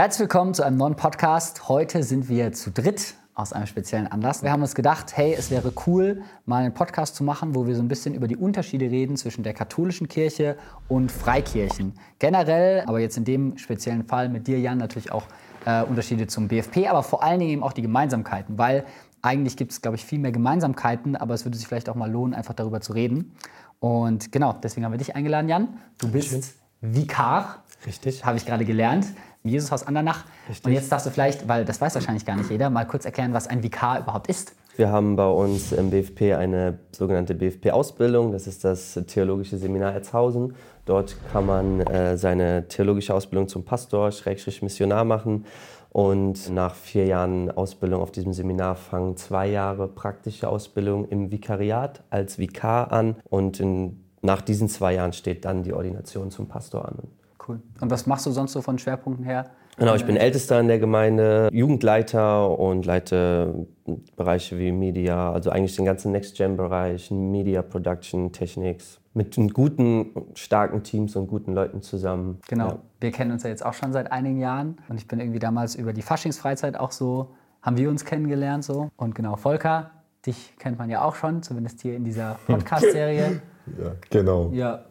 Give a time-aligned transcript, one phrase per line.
[0.00, 1.68] Herzlich willkommen zu einem neuen Podcast.
[1.68, 4.42] Heute sind wir zu dritt aus einem speziellen Anlass.
[4.42, 7.76] Wir haben uns gedacht, hey, es wäre cool, mal einen Podcast zu machen, wo wir
[7.76, 10.56] so ein bisschen über die Unterschiede reden zwischen der katholischen Kirche
[10.88, 11.92] und Freikirchen.
[12.18, 15.24] Generell, aber jetzt in dem speziellen Fall mit dir, Jan, natürlich auch
[15.66, 18.86] äh, Unterschiede zum BFP, aber vor allen Dingen eben auch die Gemeinsamkeiten, weil
[19.20, 22.10] eigentlich gibt es, glaube ich, viel mehr Gemeinsamkeiten, aber es würde sich vielleicht auch mal
[22.10, 23.34] lohnen, einfach darüber zu reden.
[23.80, 25.68] Und genau, deswegen haben wir dich eingeladen, Jan.
[25.98, 27.64] Du bist Vikar.
[27.86, 28.24] Richtig.
[28.24, 29.06] Habe ich gerade gelernt.
[29.42, 30.24] Im Jesushaus Andernach.
[30.48, 30.66] Richtig.
[30.66, 33.32] Und jetzt darfst du vielleicht, weil das weiß wahrscheinlich gar nicht jeder, mal kurz erklären,
[33.32, 34.54] was ein Vikar überhaupt ist.
[34.76, 38.32] Wir haben bei uns im BFP eine sogenannte BFP-Ausbildung.
[38.32, 40.54] Das ist das Theologische Seminar Erzhausen.
[40.86, 45.44] Dort kann man äh, seine theologische Ausbildung zum Pastor, Schrägstrich Missionar machen.
[45.90, 52.02] Und nach vier Jahren Ausbildung auf diesem Seminar fangen zwei Jahre praktische Ausbildung im Vikariat
[52.10, 53.16] als Vikar an.
[53.28, 57.08] Und in, nach diesen zwei Jahren steht dann die Ordination zum Pastor an.
[57.46, 57.60] Cool.
[57.80, 59.50] Und was machst du sonst so von Schwerpunkten her?
[59.76, 63.66] Genau, ich bin Ältester in der Gemeinde, Jugendleiter und leite
[64.14, 71.16] Bereiche wie Media, also eigentlich den ganzen Next-Gen-Bereich, Media Production, Technics, mit guten, starken Teams
[71.16, 72.40] und guten Leuten zusammen.
[72.48, 72.68] Genau.
[72.68, 72.78] Ja.
[73.00, 74.76] Wir kennen uns ja jetzt auch schon seit einigen Jahren.
[74.88, 77.30] Und ich bin irgendwie damals über die Faschingsfreizeit auch so,
[77.62, 78.90] haben wir uns kennengelernt so.
[78.96, 79.92] Und genau, Volker,
[80.26, 83.40] dich kennt man ja auch schon, zumindest hier in dieser Podcast-Serie.
[83.82, 84.50] Ja, genau.
[84.52, 84.84] ja,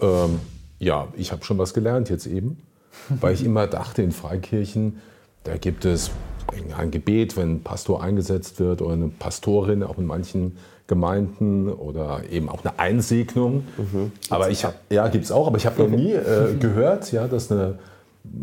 [0.00, 0.38] Ähm,
[0.78, 2.58] ja, ich habe schon was gelernt jetzt eben,
[3.08, 4.98] weil ich immer dachte, in Freikirchen,
[5.44, 6.10] da gibt es
[6.76, 12.22] ein Gebet, wenn ein Pastor eingesetzt wird oder eine Pastorin, auch in manchen Gemeinden oder
[12.30, 13.64] eben auch eine Einsegnung.
[14.30, 17.28] Aber ich habe, ja, gibt es auch, aber ich habe noch nie äh, gehört, ja,
[17.28, 17.78] dass eine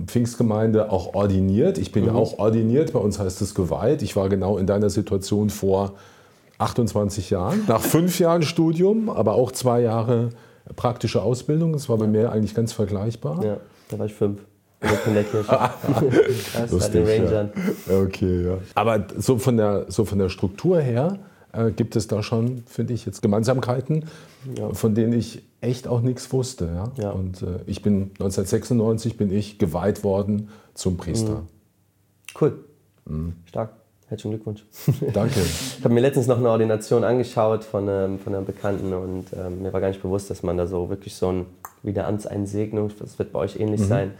[0.08, 1.77] Pfingstgemeinde auch ordiniert.
[1.77, 4.02] Ich bin auch ordiniert, bei uns heißt es geweiht.
[4.02, 5.94] Ich war genau in deiner Situation vor
[6.58, 10.30] 28 Jahren, nach fünf Jahren Studium, aber auch zwei Jahre
[10.75, 11.73] praktische Ausbildung.
[11.73, 13.44] Das war bei mir eigentlich ganz vergleichbar.
[13.44, 13.58] Ja,
[13.89, 14.39] da war ich fünf.
[14.81, 15.17] Den
[17.08, 17.52] Rangern.
[17.89, 17.99] Ja.
[18.02, 18.58] Okay, ja.
[18.75, 21.19] Aber so von der, so von der Struktur her
[21.53, 24.05] äh, gibt es da schon, finde ich, jetzt Gemeinsamkeiten,
[24.55, 24.73] Ja.
[24.73, 26.65] von denen ich echt auch nichts wusste.
[26.65, 26.92] Ja?
[27.04, 27.09] Ja.
[27.11, 31.43] Und äh, ich bin 1996 bin ich geweiht worden zum Priester.
[32.39, 32.59] Cool.
[33.45, 33.71] Stark.
[34.15, 34.64] Herzlichen Glückwunsch.
[35.14, 35.42] Danke.
[35.42, 39.61] Ich habe mir letztens noch eine Ordination angeschaut von, ähm, von einer Bekannten und ähm,
[39.61, 41.45] mir war gar nicht bewusst, dass man da so wirklich so ein,
[41.83, 43.86] wie eine Amtseinsegnung, das wird bei euch ähnlich Mhm.
[43.87, 44.11] sein,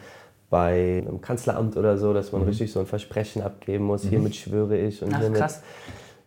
[0.50, 4.78] bei einem Kanzleramt oder so, dass man richtig so ein Versprechen abgeben muss, hiermit schwöre
[4.78, 5.62] ich und Ach, hiermit krass.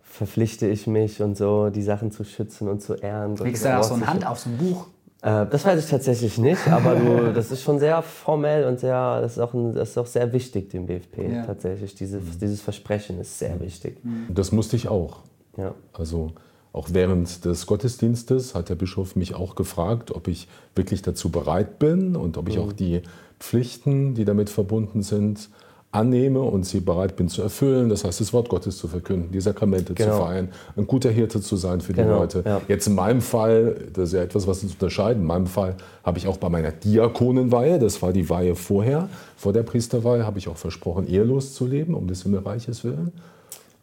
[0.03, 3.35] verpflichte ich mich und so, die Sachen zu schützen und zu ehren.
[3.37, 4.87] Kriegst du da auch so eine Hand auf so ein Buch?
[5.23, 9.21] Äh, das weiß ich tatsächlich nicht, aber du, das ist schon sehr formell und sehr,
[9.21, 11.45] das ist auch, ein, das ist auch sehr wichtig, dem BFP Ja.
[11.47, 11.95] tatsächlich.
[11.95, 13.99] Diese, Dieses Versprechen ist sehr wichtig.
[14.29, 15.21] Das musste ich auch.
[15.57, 15.75] Ja.
[15.93, 16.33] Also
[16.73, 20.47] auch während des Gottesdienstes hat der Bischof mich auch gefragt, ob ich
[20.77, 23.03] wirklich dazu bereit bin und ob ich auch die
[23.41, 25.49] Pflichten, die damit verbunden sind,
[25.91, 27.89] annehme und sie bereit bin zu erfüllen.
[27.89, 30.19] Das heißt, das Wort Gottes zu verkünden, die Sakramente zu Genau.
[30.27, 32.43] feiern, ein guter Hirte zu sein für die Genau, Leute.
[32.45, 32.61] ja.
[32.69, 36.19] Jetzt in meinem Fall, das ist ja etwas, was uns unterscheidet, in meinem Fall habe
[36.19, 40.49] ich auch bei meiner Diakonenweihe, das war die Weihe vorher, vor der Priesterweihe, habe ich
[40.49, 43.11] auch versprochen, ehelos zu leben, um des Himmelreiches willen.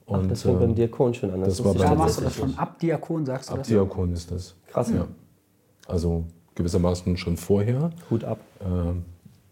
[0.08, 1.42] Ach, das fängt beim Diakon schon an.
[1.42, 3.68] das war Da machst du das schon ab Diakon, sagst du das?
[3.68, 4.54] Diakon ist das.
[4.72, 4.92] Krass.
[4.92, 5.08] Ja.
[5.88, 6.24] Also
[6.54, 7.90] gewissermaßen schon vorher.
[8.12, 8.38] Hut ab.
[8.64, 9.04] Ähm,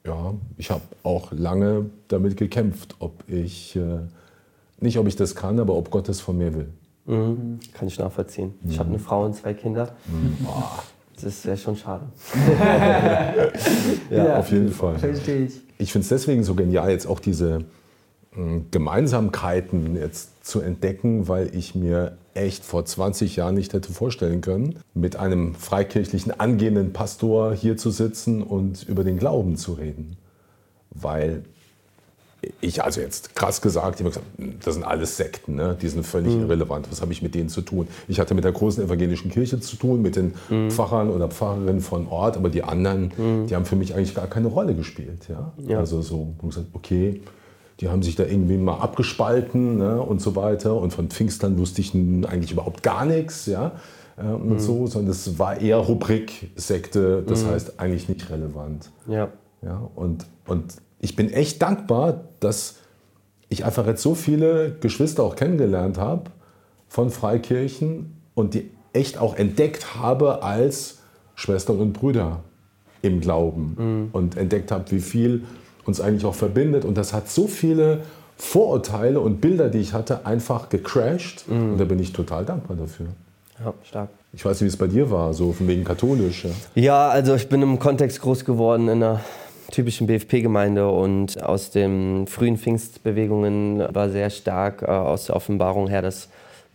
[0.06, 4.00] ja, ich habe auch lange damit gekämpft, ob ich, äh,
[4.80, 6.70] nicht ob ich das kann, aber ob Gott das von mir will.
[7.06, 7.60] Mhm.
[7.74, 8.54] Kann ich nachvollziehen.
[8.68, 9.96] Ich habe eine Frau und zwei Kinder.
[10.40, 10.84] Boah,
[11.16, 12.06] das ist ja schon schade.
[14.10, 14.98] Ja, auf jeden Fall.
[15.00, 15.62] Verstehe ich.
[15.78, 17.66] Ich finde es deswegen so genial, jetzt auch diese
[18.36, 24.42] mh, Gemeinsamkeiten jetzt zu entdecken, weil ich mir echt vor 20 Jahren nicht hätte vorstellen
[24.42, 30.18] können, mit einem freikirchlichen angehenden Pastor hier zu sitzen und über den Glauben zu reden.
[30.90, 31.44] Weil
[32.62, 35.78] ich, also jetzt krass gesagt, ich habe gesagt, das sind alles Sekten, ne?
[35.82, 36.88] die sind völlig irrelevant.
[36.92, 37.88] Was habe ich mit denen zu tun?
[38.08, 40.34] Ich hatte mit der großen evangelischen Kirche zu tun, mit den
[40.70, 44.48] Pfarrern oder Pfarrerinnen von Ort, aber die anderen, die haben für mich eigentlich gar keine
[44.48, 45.28] Rolle gespielt.
[45.30, 45.54] Ja?
[45.66, 45.80] Ja.
[45.80, 47.22] Also so, ich gesagt, okay,
[47.84, 50.02] die haben sich da irgendwie mal abgespalten ne?
[50.02, 50.76] und so weiter.
[50.76, 53.46] Und von Pfingstern wusste ich nun eigentlich überhaupt gar nichts.
[53.46, 53.74] Ja?
[54.18, 58.90] äh, Und so, sondern es war eher Rubrik Sekte, das heißt eigentlich nicht relevant.
[59.08, 59.30] Ja.
[59.62, 62.76] Ja, und, und ich bin echt dankbar, dass
[63.50, 66.32] ich einfach jetzt so viele Geschwister auch kennengelernt habe
[66.88, 71.00] von Freikirchen und die echt auch entdeckt habe als
[71.36, 72.44] Schwestern und Brüder
[73.02, 75.44] im Glauben und entdeckt habe, wie viel
[75.86, 76.86] uns eigentlich auch verbindet.
[76.86, 78.02] Und das hat so viele
[78.38, 81.46] Vorurteile und Bilder, die ich hatte, einfach gecrashed.
[81.48, 83.08] Und da bin ich total dankbar dafür.
[83.64, 84.10] Ja, stark.
[84.34, 86.46] Ich weiß nicht, wie es bei dir war, so von wegen katholisch.
[86.46, 86.52] Ja.
[86.76, 89.22] Ja, also ich bin im Kontext groß geworden in einer
[89.72, 96.02] typischen BFP-Gemeinde und aus den frühen Pfingstbewegungen war sehr stark äh, aus der Offenbarung her
[96.02, 96.30] das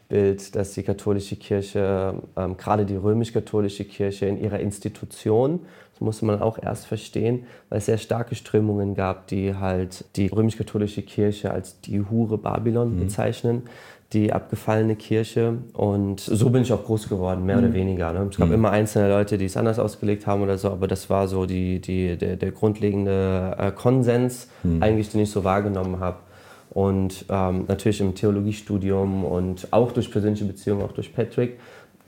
[0.08, 5.60] Bild, dass die katholische Kirche, ähm, gerade die römisch-katholische Kirche in ihrer Institution,
[5.92, 10.28] das muss man auch erst verstehen, weil es sehr starke Strömungen gab, die halt die
[10.28, 13.00] römisch-katholische Kirche als die Hure Babylon mhm.
[13.00, 13.62] bezeichnen
[14.12, 15.58] die abgefallene Kirche.
[15.74, 17.64] Und so bin ich auch groß geworden, mehr mhm.
[17.64, 18.12] oder weniger.
[18.12, 18.28] Ne?
[18.30, 18.54] Es gab mhm.
[18.54, 21.80] immer einzelne Leute, die es anders ausgelegt haben oder so, aber das war so die,
[21.80, 24.82] die, der, der grundlegende äh, Konsens, mhm.
[24.82, 26.18] eigentlich, den ich so wahrgenommen habe.
[26.70, 31.58] Und ähm, natürlich im Theologiestudium und auch durch persönliche Beziehungen, auch durch Patrick,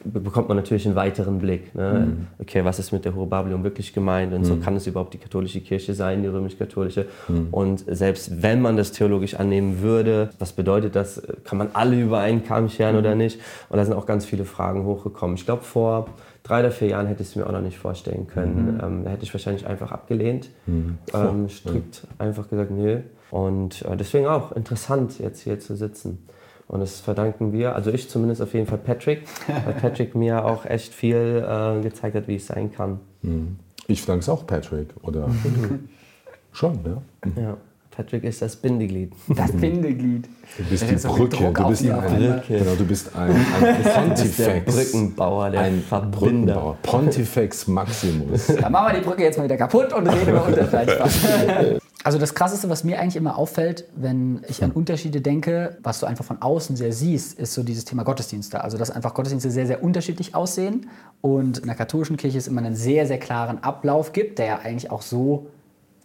[0.05, 1.75] bekommt man natürlich einen weiteren Blick.
[1.75, 2.07] Ne?
[2.07, 2.27] Mhm.
[2.39, 4.45] Okay, was ist mit der Hohe Babylon wirklich gemeint und mhm.
[4.45, 7.07] so kann es überhaupt die katholische Kirche sein, die römisch-katholische.
[7.29, 7.49] Mhm.
[7.51, 11.23] Und selbst wenn man das theologisch annehmen würde, was bedeutet das?
[11.45, 13.19] Kann man alle über einen Kamm scheren oder mhm.
[13.19, 13.41] nicht?
[13.69, 15.37] Und da sind auch ganz viele Fragen hochgekommen.
[15.37, 16.07] Ich glaube, vor
[16.51, 18.75] drei oder vier Jahren hätte ich es mir auch noch nicht vorstellen können.
[18.75, 18.81] Mhm.
[18.83, 20.99] Ähm, da hätte ich wahrscheinlich einfach abgelehnt, mhm.
[21.15, 23.01] ähm, strikt einfach gesagt, nö.
[23.31, 26.27] Und äh, deswegen auch interessant, jetzt hier zu sitzen.
[26.67, 29.23] Und das verdanken wir, also ich zumindest auf jeden Fall Patrick,
[29.65, 33.01] weil Patrick mir auch echt viel äh, gezeigt hat, wie es sein kann.
[33.23, 33.57] Mhm.
[33.87, 35.29] Ich verdanke es auch Patrick, oder?
[36.53, 37.43] Schon, ja.
[37.43, 37.57] Ja.
[38.01, 39.13] Patrick ist das Bindeglied.
[39.29, 40.27] Das Bindeglied.
[40.57, 41.53] Du bist die Brücke.
[41.53, 44.37] Du bist, ein, genau, du bist ein, ein Pontifex.
[44.39, 46.19] Der Brückenbauer, der ein Verbinder.
[46.19, 46.79] Brückenbauer.
[46.83, 48.47] Pontifex Maximus.
[48.61, 51.11] Dann machen wir die Brücke jetzt mal wieder kaputt und reden über Unterscheidsfach.
[52.03, 56.07] Also das Krasseste, was mir eigentlich immer auffällt, wenn ich an Unterschiede denke, was du
[56.07, 58.65] einfach von außen sehr siehst, ist so dieses Thema Gottesdienste.
[58.65, 60.89] Also dass einfach Gottesdienste sehr, sehr unterschiedlich aussehen
[61.21, 64.59] und in der katholischen Kirche es immer einen sehr, sehr klaren Ablauf gibt, der ja
[64.61, 65.49] eigentlich auch so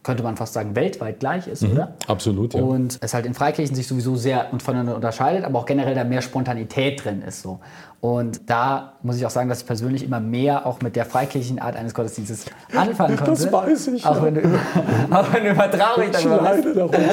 [0.06, 1.94] könnte man fast sagen, weltweit gleich ist, mhm, oder?
[2.08, 2.62] Absolut, ja.
[2.62, 6.22] Und es halt in Freikirchen sich sowieso sehr voneinander unterscheidet, aber auch generell da mehr
[6.22, 7.42] Spontanität drin ist.
[7.42, 7.60] So.
[8.02, 11.58] Und da muss ich auch sagen, dass ich persönlich immer mehr auch mit der freikirchlichen
[11.58, 13.32] Art eines Gottesdienstes anfangen konnte.
[13.32, 14.06] Das weiß ich.
[14.06, 14.24] Auch, ja.
[14.26, 14.42] wenn, du,
[15.10, 17.06] auch wenn du immer traurig darüber bist.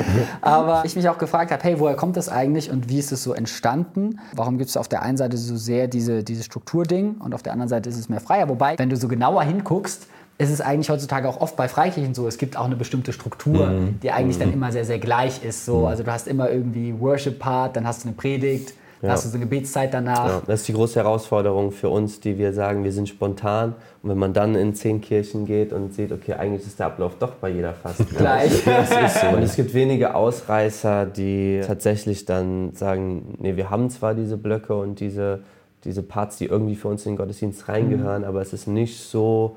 [0.40, 3.22] aber ich mich auch gefragt habe, hey, woher kommt das eigentlich und wie ist es
[3.22, 4.18] so entstanden?
[4.34, 7.52] Warum gibt es auf der einen Seite so sehr diese, dieses Strukturding und auf der
[7.52, 8.48] anderen Seite ist es mehr freier?
[8.48, 10.06] Wobei, wenn du so genauer hinguckst,
[10.40, 13.66] ist es eigentlich heutzutage auch oft bei Freikirchen so, es gibt auch eine bestimmte Struktur,
[13.66, 14.00] mhm.
[14.02, 14.42] die eigentlich mhm.
[14.42, 15.66] dann immer sehr, sehr gleich ist.
[15.66, 15.80] So.
[15.80, 15.86] Mhm.
[15.86, 18.72] Also du hast immer irgendwie Worship-Part, dann hast du eine Predigt,
[19.02, 19.14] dann ja.
[19.14, 20.26] hast du so eine Gebetszeit danach.
[20.26, 23.74] Ja, das ist die große Herausforderung für uns, die wir sagen, wir sind spontan.
[24.02, 27.12] Und wenn man dann in zehn Kirchen geht und sieht, okay, eigentlich ist der Ablauf
[27.18, 28.66] doch bei jeder fast gleich.
[28.66, 29.26] ist so.
[29.36, 34.74] Und es gibt wenige Ausreißer, die tatsächlich dann sagen, nee, wir haben zwar diese Blöcke
[34.74, 35.40] und diese,
[35.84, 38.28] diese Parts, die irgendwie für uns in den Gottesdienst reingehören, mhm.
[38.28, 39.56] aber es ist nicht so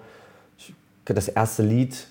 [1.06, 2.08] das erste Lied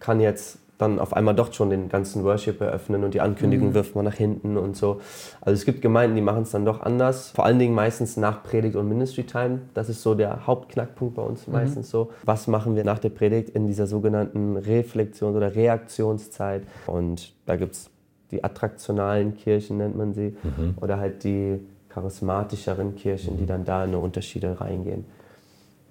[0.00, 3.74] kann jetzt dann auf einmal doch schon den ganzen Worship eröffnen und die Ankündigung mhm.
[3.74, 5.00] wirft man nach hinten und so.
[5.40, 7.30] Also es gibt Gemeinden, die machen es dann doch anders.
[7.30, 9.60] Vor allen Dingen meistens nach Predigt und Ministry Time.
[9.72, 11.52] Das ist so der Hauptknackpunkt bei uns mhm.
[11.54, 12.10] meistens so.
[12.24, 16.64] Was machen wir nach der Predigt in dieser sogenannten Reflexions- oder Reaktionszeit?
[16.86, 17.90] Und da gibt es
[18.30, 20.74] die attraktionalen Kirchen, nennt man sie, mhm.
[20.80, 25.04] oder halt die charismatischeren Kirchen, die dann da in Unterschiede reingehen.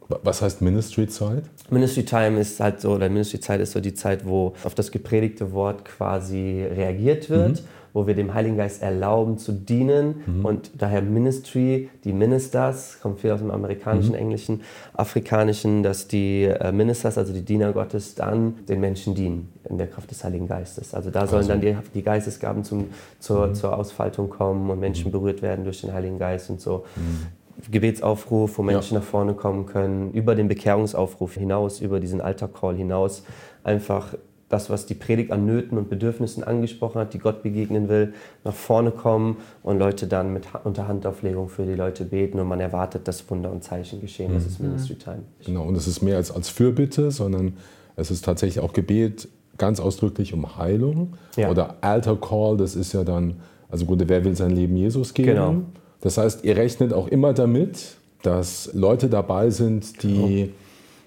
[0.10, 1.44] Was heißt Ministry-Zeit?
[1.70, 5.86] Ministry-Time ist halt so, oder Ministry-Zeit ist so die Zeit, wo auf das gepredigte Wort
[5.86, 7.66] quasi reagiert wird, mhm.
[7.94, 10.46] wo wir dem Heiligen Geist erlauben zu dienen mhm.
[10.46, 14.20] und daher Ministry, die Ministers, kommt viel aus dem amerikanischen, mhm.
[14.20, 14.62] englischen,
[14.94, 19.88] afrikanischen, dass die äh, Ministers, also die Diener Gottes, dann den Menschen dienen in der
[19.88, 20.94] Kraft des Heiligen Geistes.
[20.94, 21.50] Also da sollen also.
[21.50, 22.90] dann die, die Geistesgaben zum,
[23.20, 23.56] zur, mhm.
[23.56, 25.12] zur Ausfaltung kommen und Menschen mhm.
[25.14, 26.84] berührt werden durch den Heiligen Geist und so.
[27.58, 27.72] Mhm.
[27.72, 29.00] Gebetsaufruf, wo Menschen ja.
[29.00, 33.24] nach vorne kommen können, über den Bekehrungsaufruf hinaus, über diesen Altarcall hinaus,
[33.64, 34.14] einfach
[34.54, 38.54] das, was die Predigt an Nöten und Bedürfnissen angesprochen hat, die Gott begegnen will, nach
[38.54, 43.08] vorne kommen und Leute dann mit unter Handauflegung für die Leute beten und man erwartet,
[43.08, 44.32] dass Wunder und Zeichen geschehen.
[44.32, 44.36] Mhm.
[44.36, 45.24] Das ist Ministry Time.
[45.44, 47.58] Genau, und es ist mehr als, als Fürbitte, sondern
[47.96, 51.14] es ist tatsächlich auch Gebet ganz ausdrücklich um Heilung.
[51.36, 51.50] Ja.
[51.50, 53.38] Oder Altar Call, das ist ja dann,
[53.70, 55.30] also gut, wer will sein Leben Jesus geben?
[55.30, 55.56] Genau.
[56.04, 60.54] Das heißt, ihr rechnet auch immer damit, dass Leute dabei sind, die oh.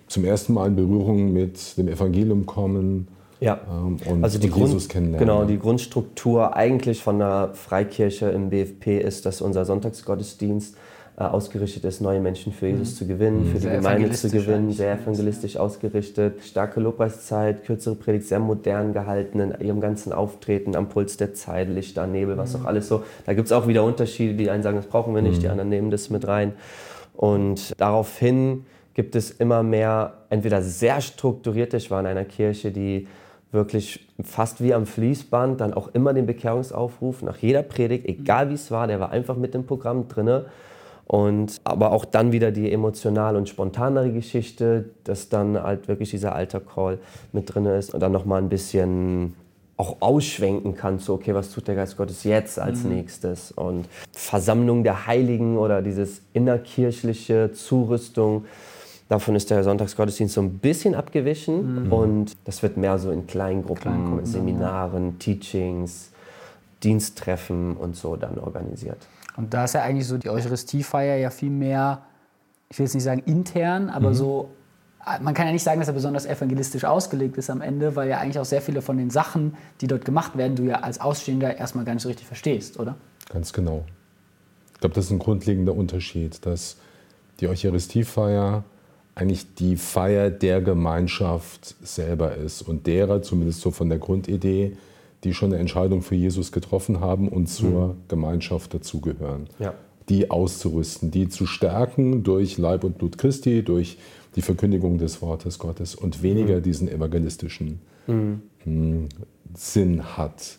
[0.08, 3.08] zum ersten Mal in Berührung mit dem Evangelium kommen
[3.40, 3.60] ja.
[3.70, 5.28] Ähm, und, also die und Grund, Jesus kennenlernen.
[5.28, 10.76] Genau, die Grundstruktur eigentlich von der Freikirche im BFP ist, dass unser Sonntagsgottesdienst
[11.24, 12.96] ausgerichtet ist, neue Menschen für Jesus mhm.
[12.96, 13.52] zu gewinnen, mhm.
[13.52, 19.40] für die Gemeinde zu gewinnen, sehr evangelistisch ausgerichtet, starke Lobpreiszeit, kürzere Predigt, sehr modern gehalten
[19.40, 22.62] in ihrem ganzen Auftreten, am Puls der Zeit, Licht, Nebel, was mhm.
[22.62, 23.02] auch alles so.
[23.24, 25.70] Da gibt es auch wieder Unterschiede, die einen sagen, das brauchen wir nicht, die anderen
[25.70, 26.52] nehmen das mit rein.
[27.14, 33.08] Und daraufhin gibt es immer mehr, entweder sehr strukturierte, ich war in einer Kirche, die
[33.52, 38.54] wirklich fast wie am Fließband dann auch immer den Bekehrungsaufruf nach jeder Predigt, egal wie
[38.54, 40.46] es war, der war einfach mit dem Programm drinne
[41.06, 46.34] Und aber auch dann wieder die emotional und spontanere Geschichte, dass dann halt wirklich dieser
[46.34, 46.98] Alter-Call
[47.32, 49.34] mit drin ist und dann nochmal ein bisschen
[49.76, 52.94] auch ausschwenken kann zu, okay, was tut der Geist Gottes jetzt als mhm.
[52.94, 53.52] nächstes?
[53.52, 58.46] Und Versammlung der Heiligen oder dieses innerkirchliche Zurüstung,
[59.08, 61.92] davon ist der Sonntagsgottesdienst so ein bisschen abgewichen mhm.
[61.92, 65.14] und das wird mehr so in Kleingruppen, Kleingruppen Seminaren, ja.
[65.18, 66.10] Teachings,
[66.82, 68.98] Diensttreffen und so dann organisiert.
[69.36, 72.02] Und da ist ja eigentlich so die Eucharistiefeier ja viel mehr,
[72.68, 74.14] ich will jetzt nicht sagen intern, aber mhm.
[74.14, 74.50] so
[75.20, 78.18] man kann ja nicht sagen, dass er besonders evangelistisch ausgelegt ist am Ende, weil ja
[78.18, 81.56] eigentlich auch sehr viele von den Sachen, die dort gemacht werden, du ja als Ausstehender
[81.56, 82.96] erstmal gar nicht so richtig verstehst, oder?
[83.28, 83.84] Ganz genau.
[84.74, 86.76] Ich glaube, das ist ein grundlegender Unterschied, dass
[87.38, 88.64] die Eucharistiefeier
[89.14, 94.76] eigentlich die Feier der Gemeinschaft selber ist und derer, zumindest so von der Grundidee,
[95.24, 97.94] die schon eine Entscheidung für Jesus getroffen haben und zur mhm.
[98.08, 99.46] Gemeinschaft dazugehören.
[99.58, 99.74] Ja.
[100.08, 103.98] Die auszurüsten, die zu stärken durch Leib und Blut Christi, durch
[104.36, 106.62] die Verkündigung des Wortes Gottes und weniger mhm.
[106.62, 109.08] diesen evangelistischen mhm.
[109.54, 110.58] Sinn hat.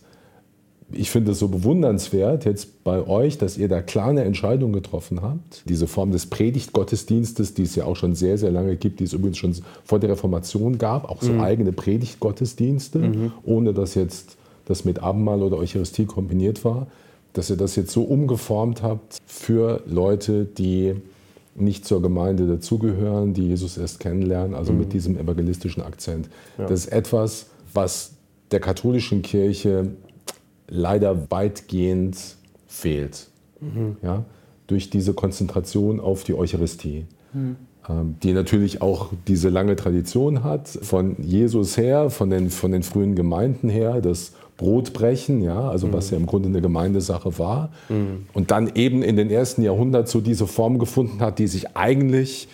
[0.92, 5.22] Ich finde es so bewundernswert jetzt bei euch, dass ihr da klar eine Entscheidung getroffen
[5.22, 5.64] habt.
[5.68, 9.12] Diese Form des Predigtgottesdienstes, die es ja auch schon sehr, sehr lange gibt, die es
[9.12, 11.42] übrigens schon vor der Reformation gab, auch so mhm.
[11.42, 13.32] eigene Predigtgottesdienste, mhm.
[13.44, 14.37] ohne dass jetzt
[14.68, 16.88] das mit Abendmahl oder Eucharistie kombiniert war,
[17.34, 20.96] dass ihr das jetzt so umgeformt habt für Leute, die
[21.56, 24.80] nicht zur Gemeinde dazugehören, die Jesus erst kennenlernen, also mhm.
[24.80, 26.30] mit diesem evangelistischen Akzent.
[26.58, 26.66] Ja.
[26.68, 28.12] Das ist etwas, was
[28.52, 29.92] der katholischen Kirche
[30.68, 32.18] leider weitgehend
[32.68, 33.28] fehlt.
[33.60, 33.98] Mhm.
[34.04, 34.26] Ja?
[34.68, 37.06] Durch diese Konzentration auf die Eucharistie.
[37.34, 37.56] Mhm.
[37.90, 42.84] Ähm, die natürlich auch diese lange Tradition hat, von Jesus her, von den, von den
[42.84, 45.94] frühen Gemeinden her, das Brotbrechen, ja, also mhm.
[45.94, 47.70] was ja im Grunde eine Gemeindesache war.
[47.90, 48.26] Mhm.
[48.34, 52.48] Und dann eben in den ersten Jahrhunderten so diese Form gefunden hat, die sich eigentlich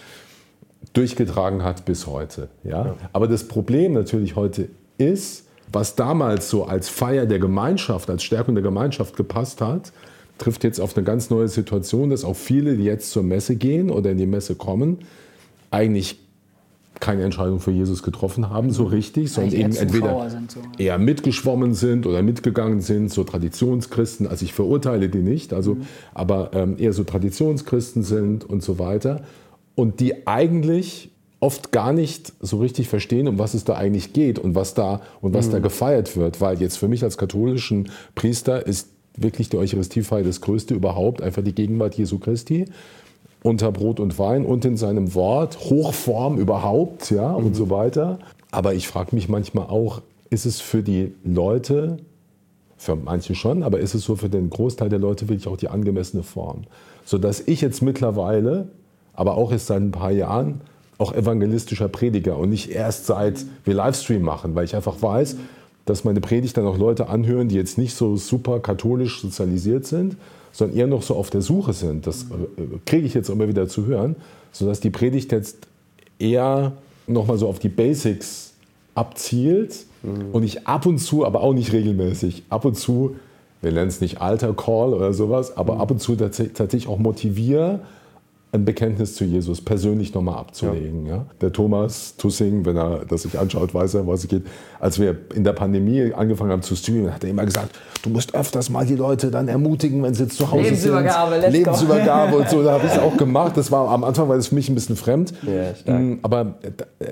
[0.91, 2.49] durchgetragen hat bis heute.
[2.63, 2.85] Ja?
[2.85, 2.95] ja.
[3.13, 8.53] Aber das Problem natürlich heute ist, was damals so als Feier der Gemeinschaft, als Stärkung
[8.53, 9.91] der Gemeinschaft gepasst hat,
[10.37, 13.89] trifft jetzt auf eine ganz neue Situation, dass auch viele, die jetzt zur Messe gehen
[13.89, 14.99] oder in die Messe kommen,
[15.71, 16.19] eigentlich
[17.03, 20.59] keine Entscheidung für Jesus getroffen haben, so richtig, sondern eben entweder so.
[20.77, 24.25] eher mitgeschwommen sind oder mitgegangen sind, so Traditionschristen.
[24.25, 25.81] Also ich verurteile die nicht, also, mhm.
[26.13, 29.23] aber ähm, eher so Traditionschristen sind und so weiter.
[29.75, 34.39] Und die eigentlich oft gar nicht so richtig verstehen, um was es da eigentlich geht
[34.39, 35.51] und was da und was mhm.
[35.51, 36.39] da gefeiert wird.
[36.39, 41.43] Weil jetzt für mich als katholischen Priester ist wirklich die Eucharistiefeier das Größte überhaupt, einfach
[41.43, 42.65] die Gegenwart Jesu Christi
[43.43, 47.47] unter Brot und Wein und in seinem Wort, Hochform überhaupt, ja, mhm.
[47.47, 48.19] und so weiter.
[48.51, 51.97] Aber ich frage mich manchmal auch, ist es für die Leute,
[52.77, 55.67] für manche schon, aber ist es so für den Großteil der Leute wirklich auch die
[55.67, 56.63] angemessene Form?
[57.05, 58.69] Sodass ich jetzt mittlerweile,
[59.13, 60.61] aber auch erst seit ein paar Jahren,
[60.97, 65.37] auch evangelistischer Prediger und nicht erst seit wir Livestream machen, weil ich einfach weiß,
[65.85, 70.15] dass meine Predigt dann auch Leute anhören, die jetzt nicht so super katholisch sozialisiert sind,
[70.53, 72.07] sondern eher noch so auf der Suche sind.
[72.07, 74.15] Das äh, kriege ich jetzt immer wieder zu hören,
[74.53, 75.67] sodass die Predigt jetzt
[76.19, 76.71] eher
[77.07, 78.53] nochmal so auf die Basics
[78.95, 80.31] abzielt mhm.
[80.31, 83.15] und ich ab und zu, aber auch nicht regelmäßig, ab und zu,
[83.61, 85.81] wir nennen es nicht Alter Call oder sowas, aber mhm.
[85.81, 87.79] ab und zu tatsächlich auch motiviere,
[88.53, 91.07] ein Bekenntnis zu Jesus persönlich nochmal abzulegen.
[91.07, 91.15] Ja.
[91.15, 91.25] ja.
[91.41, 94.43] Der Thomas Tussing, wenn er das sich anschaut, weiß er, was es geht.
[94.79, 98.35] Als wir in der Pandemie angefangen haben zu streamen, hat er immer gesagt, du musst
[98.35, 101.51] öfters mal die Leute dann ermutigen, wenn sie jetzt zu Hause Lebensübergabe, sind.
[101.51, 102.63] Lebensübergabe und so.
[102.63, 103.57] Da habe ich es auch gemacht.
[103.57, 105.33] Das war am Anfang war das für mich ein bisschen fremd.
[105.85, 106.59] Ja, mm, Aber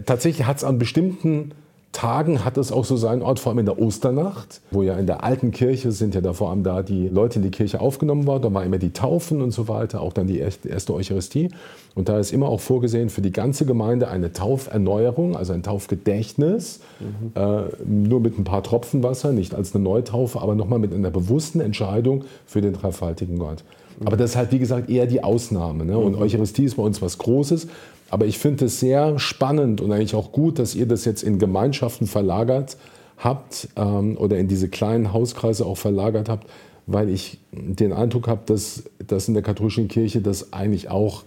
[0.05, 1.53] tatsächlich hat es an bestimmten
[1.91, 5.07] Tagen hat es auch so seinen Ort, vor allem in der Osternacht, wo ja in
[5.07, 8.27] der alten Kirche sind ja da vor allem da die Leute in die Kirche aufgenommen
[8.27, 11.49] worden, da war immer die Taufen und so weiter, auch dann die erste Eucharistie.
[11.93, 16.79] Und da ist immer auch vorgesehen für die ganze Gemeinde eine Tauferneuerung, also ein Taufgedächtnis,
[16.99, 17.31] mhm.
[17.35, 21.11] äh, nur mit ein paar Tropfen Wasser, nicht als eine Neutaufe, aber nochmal mit einer
[21.11, 23.63] bewussten Entscheidung für den dreifaltigen Gott.
[23.99, 24.07] Mhm.
[24.07, 25.85] Aber das ist halt, wie gesagt, eher die Ausnahme.
[25.85, 25.97] Ne?
[25.97, 26.21] Und mhm.
[26.21, 27.67] Eucharistie ist bei uns was Großes.
[28.11, 31.39] Aber ich finde es sehr spannend und eigentlich auch gut, dass ihr das jetzt in
[31.39, 32.75] Gemeinschaften verlagert
[33.17, 36.45] habt ähm, oder in diese kleinen Hauskreise auch verlagert habt,
[36.87, 41.23] weil ich den Eindruck habe, dass, dass in der katholischen Kirche das eigentlich auch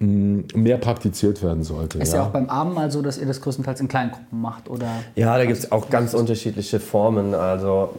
[0.00, 2.00] mm, mehr praktiziert werden sollte.
[2.00, 2.18] Ist ja.
[2.18, 4.90] ja auch beim Abendmahl so, dass ihr das größtenteils in Kleingruppen macht, oder?
[5.16, 7.34] Ja, da gibt es auch ganz unterschiedliche Formen.
[7.34, 7.94] Also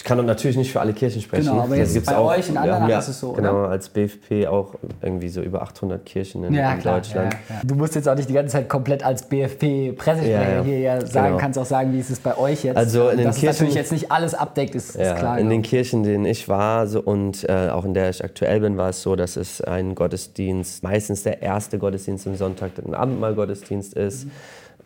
[0.00, 1.50] Ich kann natürlich nicht für alle Kirchen sprechen.
[1.50, 3.68] Genau, aber jetzt bei euch in anderen ja, ist es so, Genau, oder?
[3.68, 6.94] als BFP auch irgendwie so über 800 Kirchen in, Ja, in klar.
[6.96, 7.34] Deutschland.
[7.50, 7.56] ja.
[7.64, 11.38] Du musst jetzt auch nicht die ganze Zeit komplett als BFP-Pressesprecher hier ja sagen, Genau.
[11.38, 12.78] kannst auch sagen, wie ist es bei euch jetzt.
[12.78, 15.38] Also in den Dass es Kirchen- natürlich jetzt nicht alles abdeckt, ist, ist klar.
[15.38, 15.68] in den genau.
[15.70, 18.88] Kirchen, in denen ich war so, und äh, auch in der ich aktuell bin, war
[18.88, 24.28] es so, dass es ein Gottesdienst, meistens der erste Gottesdienst im Sonntag, ein Abendmahlgottesdienst ist.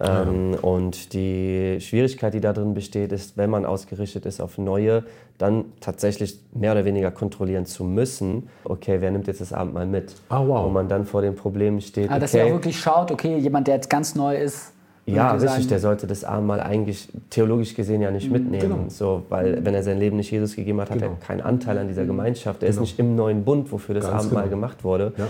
[0.00, 5.04] Ähm, Und die Schwierigkeit, die da drin besteht, ist, wenn man ausgerichtet ist auf neue,
[5.38, 10.14] dann tatsächlich mehr oder weniger kontrollieren zu müssen, okay, wer nimmt jetzt das Abendmahl mit?
[10.28, 10.66] Ah, wow.
[10.66, 13.36] Und man dann vor den Problemen steht, Ah, dass okay, ihr auch wirklich schaut, okay,
[13.38, 14.72] jemand, der jetzt ganz neu ist.
[15.06, 18.88] ja, richtig, der sollte das Abendmahl eigentlich theologisch gesehen ja nicht mitnehmen.
[18.90, 21.12] So, weil wenn er sein Leben nicht Jesus gegeben hat, hat Genau.
[21.12, 22.62] er keinen Anteil an dieser Gemeinschaft.
[22.62, 24.56] Er ist nicht im neuen Bund, wofür das Ganz Abendmahl genau.
[24.56, 25.12] gemacht wurde.
[25.18, 25.26] Ja.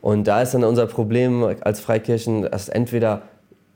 [0.00, 3.22] Und da ist dann unser Problem als Freikirchen, dass entweder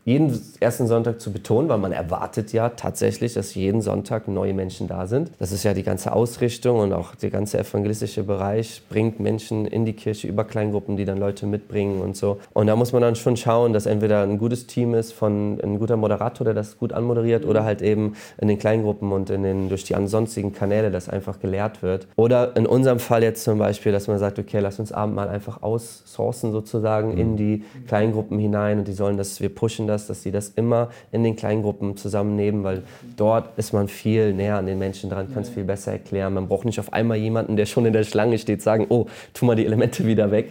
[0.04, 4.88] jeden ersten Sonntag zu betonen, weil man erwartet ja tatsächlich, dass jeden Sonntag neue Menschen
[4.88, 5.30] da sind.
[5.38, 9.84] Das ist ja die ganze Ausrichtung und auch der ganze evangelistische Bereich bringt Menschen in
[9.84, 12.38] die Kirche über Kleingruppen, die dann Leute mitbringen und so.
[12.52, 15.78] Und da muss man dann schon schauen, dass entweder ein gutes Team ist von ein
[15.78, 19.68] guter Moderator, der das gut anmoderiert, oder halt eben in den Kleingruppen und in den,
[19.68, 22.08] durch die ansonstigen Kanäle das einfach gelehrt wird.
[22.16, 25.62] Oder in unserem Fall jetzt zum Beispiel, dass man sagt, okay, lass uns Abendmahl einfach
[25.62, 30.30] aussourcen sozusagen in die Kleingruppen hinein und die sollen das, wir pushen das, dass sie
[30.30, 32.82] das immer in den Kleingruppen zusammennehmen, weil
[33.16, 36.34] dort ist man viel näher an den Menschen dran, kann es viel besser erklären.
[36.34, 39.44] Man braucht nicht auf einmal jemanden, der schon in der Schlange steht, sagen, oh, tu
[39.44, 40.50] mal die Elemente wieder weg.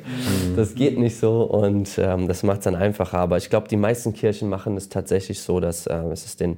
[0.55, 3.19] Das geht nicht so und ähm, das macht es dann einfacher.
[3.19, 6.57] Aber ich glaube, die meisten Kirchen machen es tatsächlich so, dass äh, es ist den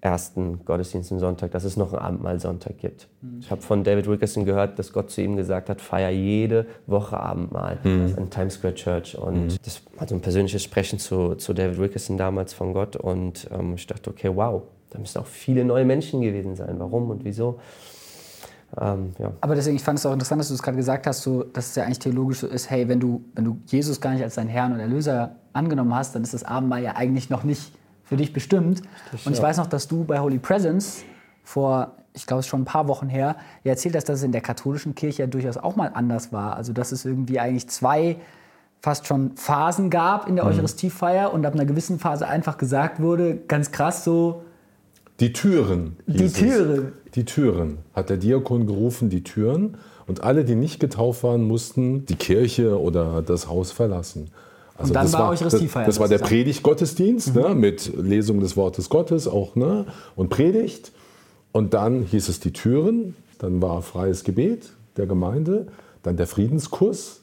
[0.00, 3.08] ersten Gottesdienst am Sonntag, dass es noch einen Abendmahl-Sonntag gibt.
[3.40, 7.18] Ich habe von David Wilkerson gehört, dass Gott zu ihm gesagt hat, feier jede Woche
[7.18, 9.18] Abendmahl in Times Square Church.
[9.18, 12.96] Und das war so ein persönliches Sprechen zu, zu David Wilkerson damals von Gott.
[12.96, 16.76] Und ähm, ich dachte, okay, wow, da müssen auch viele neue Menschen gewesen sein.
[16.78, 17.58] Warum und wieso?
[18.80, 19.32] Ähm, ja.
[19.40, 21.68] Aber deswegen, ich fand es auch interessant, dass du es gerade gesagt hast, so, dass
[21.68, 24.34] es ja eigentlich theologisch so ist, hey, wenn du, wenn du Jesus gar nicht als
[24.34, 27.72] deinen Herrn und Erlöser angenommen hast, dann ist das Abendmahl ja eigentlich noch nicht
[28.06, 28.82] für dich bestimmt.
[29.24, 29.42] und ich ja.
[29.42, 31.04] weiß noch, dass du bei Holy Presence
[31.44, 34.24] vor, ich glaube, es ist schon ein paar Wochen her, ja erzählt hast, dass es
[34.24, 36.56] in der katholischen Kirche ja durchaus auch mal anders war.
[36.56, 38.16] Also, dass es irgendwie eigentlich zwei
[38.80, 43.36] fast schon Phasen gab in der Eucharistiefeier und ab einer gewissen Phase einfach gesagt wurde,
[43.48, 44.44] ganz krass so,
[45.18, 45.96] Die Türen.
[46.06, 46.38] Die hieß es.
[46.38, 46.92] Türen.
[47.14, 47.78] Die Türen.
[47.94, 49.78] Hat der Diakon gerufen, die Türen.
[50.06, 54.30] Und alle, die nicht getauft waren, mussten die Kirche oder das Haus verlassen.
[54.78, 56.18] Also Und dann das war das, Eucharistiefeier das war der.
[56.18, 60.92] Predigtgottesdienst ne, mit Lesung des Wortes Gottes auch ne, und Predigt.
[61.52, 63.16] Und dann hieß es die Türen.
[63.38, 65.68] Dann war freies Gebet der Gemeinde.
[66.02, 67.22] Dann der Friedenskuss.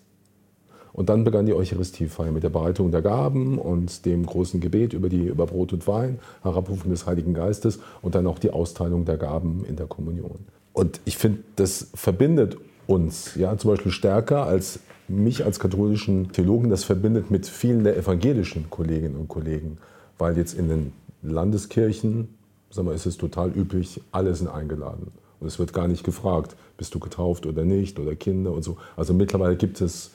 [0.93, 5.09] Und dann begann die Eucharistiefeier mit der Bereitung der Gaben und dem großen Gebet über,
[5.09, 9.17] die, über Brot und Wein, Herabrufen des Heiligen Geistes und dann auch die Austeilung der
[9.17, 10.45] Gaben in der Kommunion.
[10.71, 14.79] Und ich finde, das verbindet uns ja, zum Beispiel stärker als
[15.15, 19.77] mich als katholischen Theologen, das verbindet mit vielen der evangelischen Kolleginnen und Kollegen.
[20.17, 22.29] Weil jetzt in den Landeskirchen,
[22.69, 25.11] sag mal, ist es total üblich, alle sind eingeladen.
[25.39, 28.77] Und es wird gar nicht gefragt, bist du getauft oder nicht oder Kinder und so.
[28.95, 30.11] Also mittlerweile gibt es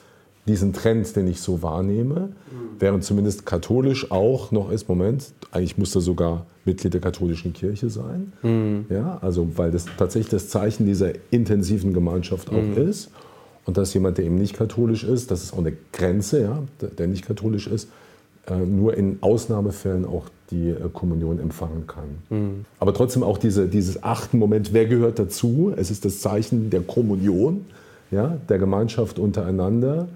[0.47, 2.29] diesen Trend, den ich so wahrnehme,
[2.79, 7.89] während zumindest katholisch auch noch ist, Moment, eigentlich muss er sogar Mitglied der katholischen Kirche
[7.89, 8.33] sein,
[8.89, 13.11] ja, also weil das tatsächlich das Zeichen dieser intensiven Gemeinschaft auch ist
[13.69, 16.63] und dass jemand, der eben nicht katholisch ist, das ist auch eine Grenze, ja,
[16.97, 17.87] der- nicht katholisch ist,
[18.47, 22.63] äh, nur in Ausnahmefällen auch die äh, Kommunion empfangen kann.
[22.79, 25.71] Aber trotzdem auch diese, dieses achten Moment, wer gehört dazu?
[25.77, 27.65] Es ist das Zeichen der Kommunion,
[28.09, 30.07] ja, der Gemeinschaft untereinander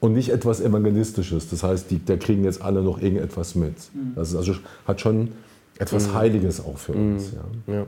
[0.00, 1.48] und nicht etwas Evangelistisches.
[1.48, 3.72] Das heißt, die, da kriegen jetzt alle noch irgendetwas mit.
[4.16, 4.52] Das ist also,
[4.86, 5.28] hat schon
[5.78, 7.32] etwas Heiliges auch für uns.
[7.66, 7.74] Ja.
[7.74, 7.86] Ja.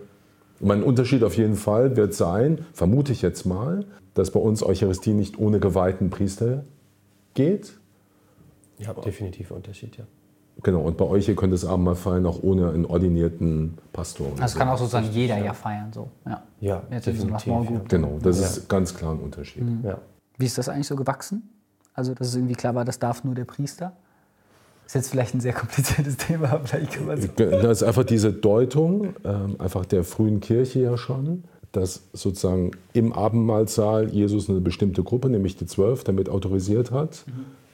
[0.60, 5.12] Mein Unterschied auf jeden Fall wird sein, vermute ich jetzt mal, dass bei uns Eucharistie
[5.14, 6.64] nicht ohne geweihten Priester
[7.34, 7.78] geht.
[8.78, 10.04] ja, definitiv Unterschied, ja.
[10.62, 14.28] Genau, und bei euch, ihr könnt das Abendmahl feiern, auch ohne einen ordinierten Pastor.
[14.38, 14.58] das so.
[14.58, 15.90] kann auch sozusagen jeder ja feiern.
[15.92, 16.10] So.
[16.26, 17.80] Ja, Ja, Jetzt definitiv, ja.
[17.88, 18.46] Genau, das Ja.
[18.46, 19.62] ist ganz klar ein Unterschied.
[19.82, 19.98] Ja.
[20.36, 21.48] Wie ist das eigentlich so gewachsen?
[21.94, 23.92] Also, dass es irgendwie klar war, das darf nur der Priester?
[24.90, 27.28] Ist jetzt vielleicht ein sehr kompliziertes Thema, aber vielleicht kann man es.
[27.36, 33.12] Das ist einfach diese Deutung, ähm, einfach der frühen Kirche ja schon, dass sozusagen im
[33.12, 37.24] Abendmahlsaal Jesus eine bestimmte Gruppe, nämlich die Zwölf, damit autorisiert hat,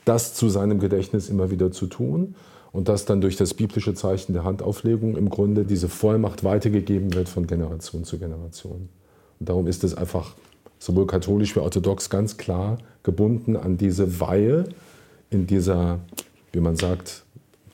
[0.04, 2.34] das zu seinem Gedächtnis immer wieder zu tun
[2.70, 7.30] und dass dann durch das biblische Zeichen der Handauflegung im Grunde diese Vollmacht weitergegeben wird
[7.30, 8.90] von Generation zu Generation.
[9.40, 10.34] Und darum ist es einfach
[10.78, 14.66] sowohl katholisch wie orthodox ganz klar gebunden an diese Weihe
[15.30, 16.00] in dieser,
[16.56, 17.22] wie man sagt,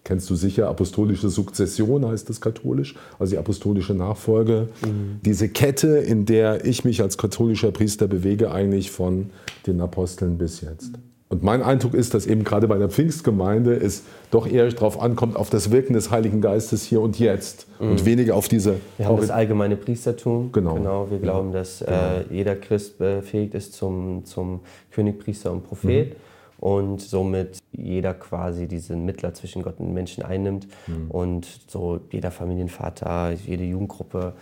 [0.05, 4.69] kennst du sicher, apostolische Sukzession heißt es katholisch, also die apostolische Nachfolge.
[4.85, 5.21] Mhm.
[5.25, 9.31] Diese Kette, in der ich mich als katholischer Priester bewege, eigentlich von
[9.67, 10.91] den Aposteln bis jetzt.
[11.29, 15.37] Und mein Eindruck ist, dass eben gerade bei der Pfingstgemeinde es doch eher darauf ankommt,
[15.37, 17.93] auf das Wirken des Heiligen Geistes hier und jetzt mhm.
[17.93, 18.75] und weniger auf diese.
[18.99, 20.51] Wir haben das allgemeine Priestertum.
[20.53, 20.75] Genau.
[20.75, 21.93] genau wir glauben, dass genau.
[21.93, 26.11] äh, jeder Christ befähigt ist zum, zum König, Priester und Prophet.
[26.11, 26.32] Mhm
[26.63, 31.11] und somit jeder quasi diesen Mittler zwischen Gott und Menschen einnimmt mhm.
[31.11, 34.35] und so jeder Familienvater, jede Jugendgruppe,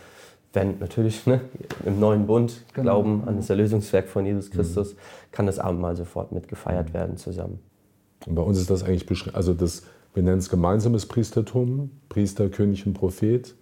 [0.53, 1.41] wenn natürlich ne,
[1.87, 2.83] im neuen Bund genau.
[2.83, 4.55] glauben an das Erlösungswerk von Jesus mhm.
[4.55, 4.99] Christus, mhm.
[5.33, 6.95] kann das Abendmahl sofort mitgefeiert mhm.
[6.95, 7.59] werden zusammen.
[8.27, 12.51] Und bei uns ist das eigentlich beschrieben, also das, wir nennen es gemeinsames Priestertum, Priester,
[12.51, 13.55] König und Prophet,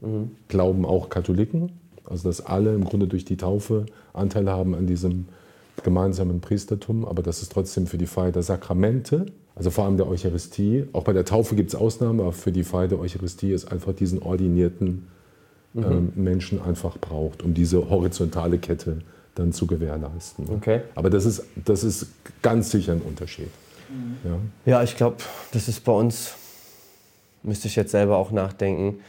[0.00, 0.30] mhm.
[0.46, 1.72] glauben auch Katholiken,
[2.04, 5.26] also dass alle im Grunde durch die Taufe Anteil haben an diesem
[5.82, 10.08] gemeinsamen Priestertum, aber das ist trotzdem für die Feier der Sakramente, also vor allem der
[10.08, 10.86] Eucharistie.
[10.92, 13.92] Auch bei der Taufe gibt es Ausnahmen, aber für die Feier der Eucharistie ist einfach
[13.92, 15.08] diesen ordinierten
[15.74, 15.84] mhm.
[15.84, 18.98] ähm, Menschen einfach braucht, um diese horizontale Kette
[19.34, 20.48] dann zu gewährleisten.
[20.48, 20.82] Okay.
[20.94, 22.06] Aber das ist, das ist
[22.42, 23.50] ganz sicher ein Unterschied.
[23.88, 24.16] Mhm.
[24.24, 24.38] Ja.
[24.66, 25.16] ja, ich glaube,
[25.52, 26.34] das ist bei uns,
[27.42, 29.00] müsste ich jetzt selber auch nachdenken,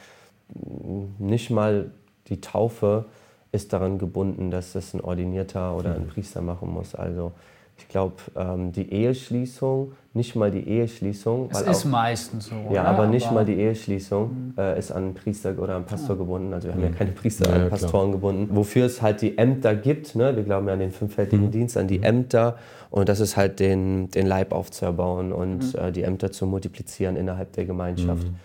[1.20, 1.92] nicht mal
[2.28, 3.06] die Taufe
[3.56, 6.08] ist daran gebunden, dass das ein Ordinierter oder ein mhm.
[6.10, 6.94] Priester machen muss.
[6.94, 7.32] Also
[7.78, 11.50] ich glaube, ähm, die Eheschließung, nicht mal die Eheschließung.
[11.50, 12.56] Das ist auch, meistens so.
[12.72, 14.54] Ja, aber nicht aber mal die Eheschließung mhm.
[14.58, 16.22] äh, ist an einen Priester oder einen Pastor ja.
[16.22, 16.54] gebunden.
[16.54, 16.96] Also wir haben ja mhm.
[16.96, 18.12] keine Priester ja, an Pastoren klar.
[18.12, 18.56] gebunden.
[18.56, 20.16] Wofür es halt die Ämter gibt.
[20.16, 20.36] Ne?
[20.36, 21.52] Wir glauben ja an den fünffältigen mhm.
[21.52, 22.58] Dienst, an die Ämter.
[22.92, 25.80] Und das ist halt den, den Leib aufzubauen und mhm.
[25.80, 28.24] äh, die Ämter zu multiplizieren innerhalb der Gemeinschaft.
[28.24, 28.36] Mhm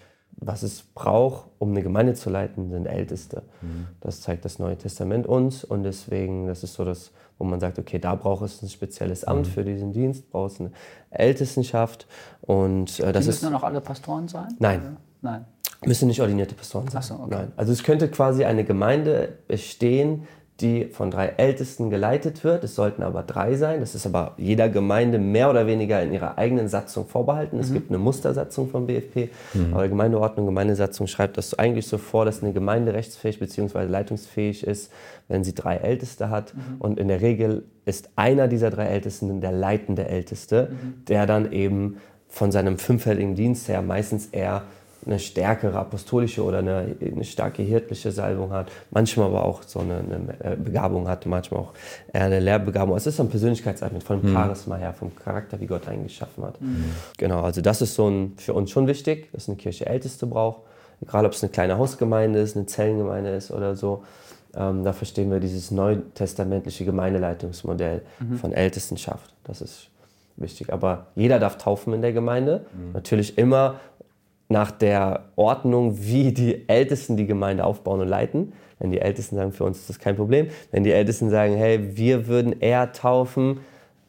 [0.41, 3.43] was es braucht, um eine Gemeinde zu leiten, sind Älteste.
[3.61, 3.87] Mhm.
[4.01, 7.79] Das zeigt das Neue Testament uns und deswegen, das ist so das, wo man sagt,
[7.79, 9.51] okay, da braucht es ein spezielles Amt mhm.
[9.51, 10.73] für diesen Dienst, braucht es eine
[11.11, 12.07] Ältestenschaft
[12.41, 13.45] und äh, das müssen ist.
[13.45, 14.49] dann auch alle Pastoren sein?
[14.59, 14.81] Nein.
[14.81, 14.97] Oder?
[15.23, 15.45] Nein.
[15.85, 17.03] Müssen nicht ordinierte Pastoren sein.
[17.03, 17.29] So, okay.
[17.31, 17.53] Nein.
[17.57, 20.27] Also es könnte quasi eine Gemeinde bestehen,
[20.61, 22.65] die von drei Ältesten geleitet wird.
[22.65, 23.81] Es sollten aber drei sein.
[23.81, 27.59] Das ist aber jeder Gemeinde mehr oder weniger in ihrer eigenen Satzung vorbehalten.
[27.59, 27.75] Es mhm.
[27.75, 29.75] gibt eine Mustersatzung vom BFP, mhm.
[29.75, 33.85] aber Gemeindeordnung, Gemeindesatzung schreibt das eigentlich so vor, dass eine Gemeinde rechtsfähig bzw.
[33.85, 34.93] leitungsfähig ist,
[35.29, 36.55] wenn sie drei Älteste hat.
[36.55, 36.61] Mhm.
[36.79, 41.05] Und in der Regel ist einer dieser drei Ältesten der leitende Älteste, mhm.
[41.07, 41.97] der dann eben
[42.29, 44.63] von seinem fünffältigen Dienst her meistens eher
[45.07, 49.99] eine stärkere apostolische oder eine, eine starke hirtliche Salbung hat, manchmal aber auch so eine,
[49.99, 51.73] eine, äh, Begabung hat, manchmal auch
[52.13, 52.97] eine Lehrbegabung.
[52.97, 54.35] Es ist ein Persönlichkeitseignis von dem mhm.
[54.35, 56.61] Charisma her, vom Charakter, wie Gott einen geschaffen hat.
[56.61, 56.85] Mhm.
[57.17, 60.63] Genau, also das ist so ein, für uns schon wichtig, dass eine Kirche Älteste braucht,
[61.01, 64.05] egal ob es eine kleine Hausgemeinde ist, eine Zellengemeinde ist oder so.
[64.55, 68.37] Ähm, da verstehen wir dieses neutestamentliche Gemeindeleitungsmodell mhm.
[68.37, 69.33] von Ältestenschaft.
[69.45, 69.89] Das ist
[70.37, 70.73] wichtig.
[70.73, 72.67] Aber jeder darf taufen in der Gemeinde.
[72.73, 72.93] Mhm.
[72.93, 73.77] Natürlich immer
[74.51, 78.53] nach der Ordnung, wie die Ältesten die Gemeinde aufbauen und leiten.
[78.81, 80.49] Wenn die Ältesten sagen, für uns ist das kein Problem.
[80.73, 83.61] Wenn die Ältesten sagen, hey, wir würden eher taufen,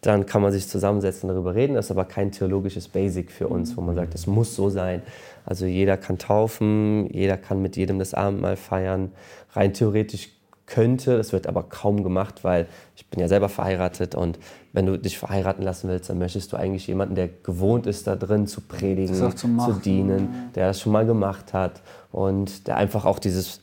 [0.01, 1.75] dann kann man sich zusammensetzen und darüber reden.
[1.75, 5.04] Das ist aber kein theologisches Basic für uns, wo man sagt, das muss so sein.
[5.45, 9.12] Also jeder kann taufen, jeder kann mit jedem das Abendmahl feiern.
[9.54, 10.30] Rein theoretisch
[10.71, 14.39] könnte, das wird aber kaum gemacht, weil ich bin ja selber verheiratet und
[14.71, 18.15] wenn du dich verheiraten lassen willst, dann möchtest du eigentlich jemanden, der gewohnt ist, da
[18.15, 21.81] drin zu predigen, zu, zu, dienen, der das schon mal gemacht hat
[22.13, 23.60] und der einfach auch dieses,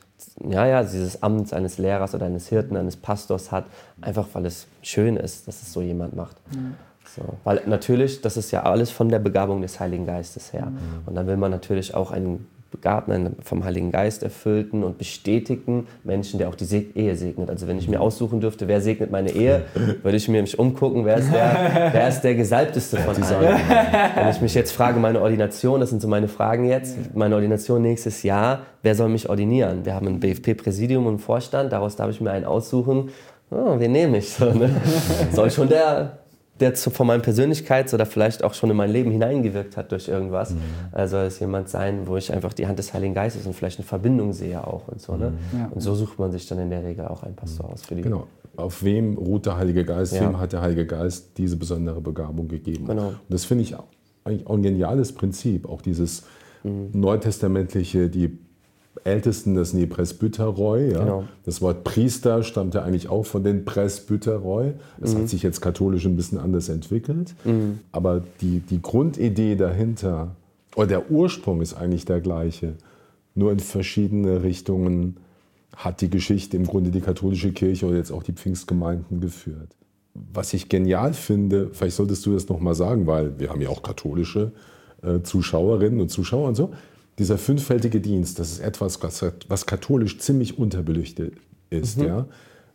[0.47, 3.65] ja, ja, dieses Amt eines Lehrers oder eines Hirten, eines Pastors hat,
[4.01, 6.37] einfach weil es schön ist, dass es so jemand macht.
[6.53, 6.75] Mhm.
[7.15, 10.67] So, weil natürlich, das ist ja alles von der Begabung des Heiligen Geistes her.
[10.67, 11.07] Mhm.
[11.07, 15.87] Und dann will man natürlich auch einen begabten, einen vom Heiligen Geist erfüllten und bestätigten
[16.03, 17.49] Menschen, der auch die Ehe segnet.
[17.49, 19.63] Also wenn ich mir aussuchen dürfte, wer segnet meine Ehe,
[20.03, 23.59] würde ich mir mich umgucken, wer ist der, wer ist der Gesalbteste von allen.
[24.15, 27.81] Wenn ich mich jetzt frage, meine Ordination, das sind so meine Fragen jetzt, meine Ordination
[27.81, 29.85] nächstes Jahr, wer soll mich ordinieren?
[29.85, 33.09] Wir haben ein BFP-Präsidium und Vorstand, daraus darf ich mir einen aussuchen.
[33.51, 34.29] Oh, wen nehme ich?
[34.29, 34.69] So, ne?
[35.33, 36.19] Soll schon der
[36.59, 40.07] der zu, von meinem Persönlichkeits- oder vielleicht auch schon in mein Leben hineingewirkt hat durch
[40.07, 40.51] irgendwas.
[40.51, 40.57] Mhm.
[40.91, 43.85] Also es jemand sein, wo ich einfach die Hand des Heiligen Geistes und vielleicht eine
[43.85, 45.15] Verbindung sehe auch und so.
[45.15, 45.31] Ne?
[45.31, 45.59] Mhm.
[45.59, 45.67] Ja.
[45.71, 47.73] Und so sucht man sich dann in der Regel auch einen Pastor mhm.
[47.73, 48.01] aus für die.
[48.01, 48.27] Genau.
[48.57, 50.13] Auf wem ruht der Heilige Geist?
[50.13, 50.21] Ja.
[50.21, 52.85] Wem hat der Heilige Geist diese besondere Begabung gegeben?
[52.85, 53.07] Genau.
[53.09, 53.75] Und das finde ich
[54.25, 56.23] eigentlich auch ein geniales Prinzip, auch dieses
[56.63, 56.89] mhm.
[56.93, 58.37] neutestamentliche, die
[59.03, 60.91] Ältesten, das sind die Presbyteroi.
[60.91, 60.99] Ja.
[60.99, 61.23] Genau.
[61.45, 64.73] Das Wort Priester stammt ja eigentlich auch von den Presbyteroi.
[64.99, 65.19] Das mhm.
[65.19, 67.33] hat sich jetzt katholisch ein bisschen anders entwickelt.
[67.45, 67.79] Mhm.
[67.91, 70.35] Aber die, die Grundidee dahinter,
[70.75, 72.73] oder der Ursprung ist eigentlich der gleiche.
[73.35, 75.17] Nur in verschiedene Richtungen
[75.75, 79.75] hat die Geschichte im Grunde die katholische Kirche oder jetzt auch die Pfingstgemeinden geführt.
[80.33, 83.81] Was ich genial finde, vielleicht solltest du das nochmal sagen, weil wir haben ja auch
[83.81, 84.51] katholische
[85.01, 86.71] äh, Zuschauerinnen und Zuschauer und so.
[87.19, 91.33] Dieser fünffältige Dienst, das ist etwas, was, was katholisch ziemlich unterbeleuchtet
[91.69, 91.97] ist.
[91.97, 92.05] Mhm.
[92.05, 92.25] Ja?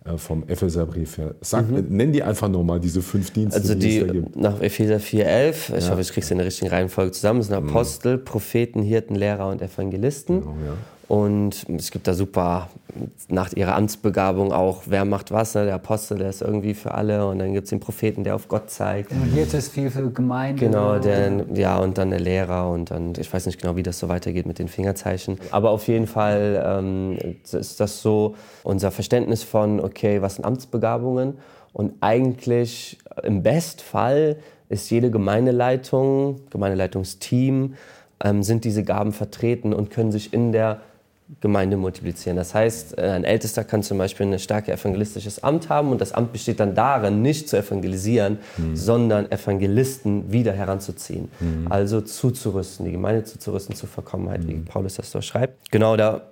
[0.05, 1.35] Äh, vom Epheserbrief her.
[1.41, 1.87] Sag, mhm.
[1.89, 3.59] Nenn die einfach nochmal diese fünf Dienste.
[3.59, 5.91] Also die, die nach Epheser 4,11, ich ja.
[5.91, 7.71] hoffe, ich kriege es in der richtigen Reihenfolge zusammen, sind mhm.
[7.71, 8.25] Apostel, mhm.
[8.25, 10.41] Propheten, Hirten, Lehrer und Evangelisten.
[10.41, 10.77] Genau, ja.
[11.09, 12.69] Und es gibt da super,
[13.29, 15.55] nach ihrer Amtsbegabung auch, wer macht was.
[15.55, 15.67] Ne?
[15.67, 17.27] Der Apostel, der ist irgendwie für alle.
[17.27, 19.13] Und dann gibt es den Propheten, der auf Gott zeigt.
[19.13, 20.65] Und hier ist viel für Gemeinde.
[20.65, 22.71] Genau, der, ja, und dann der Lehrer.
[22.71, 25.39] Und dann, ich weiß nicht genau, wie das so weitergeht mit den Fingerzeichen.
[25.51, 31.39] Aber auf jeden Fall ähm, ist das so unser Verständnis von, okay, was sind Amtsbegabungen?
[31.73, 34.37] Und eigentlich im Bestfall
[34.69, 37.75] ist jede Gemeindeleitung, Gemeindeleitungsteam,
[38.23, 40.81] ähm, sind diese Gaben vertreten und können sich in der
[41.41, 42.37] Gemeinde multiplizieren.
[42.37, 46.13] Das heißt, äh, ein Ältester kann zum Beispiel ein starkes evangelistisches Amt haben und das
[46.13, 48.77] Amt besteht dann darin, nicht zu evangelisieren, mhm.
[48.77, 51.31] sondern Evangelisten wieder heranzuziehen.
[51.41, 51.67] Mhm.
[51.71, 54.49] Also zuzurüsten, die Gemeinde zuzurüsten zur Verkommenheit, mhm.
[54.49, 55.71] wie Paulus das so schreibt.
[55.71, 56.23] Genau, da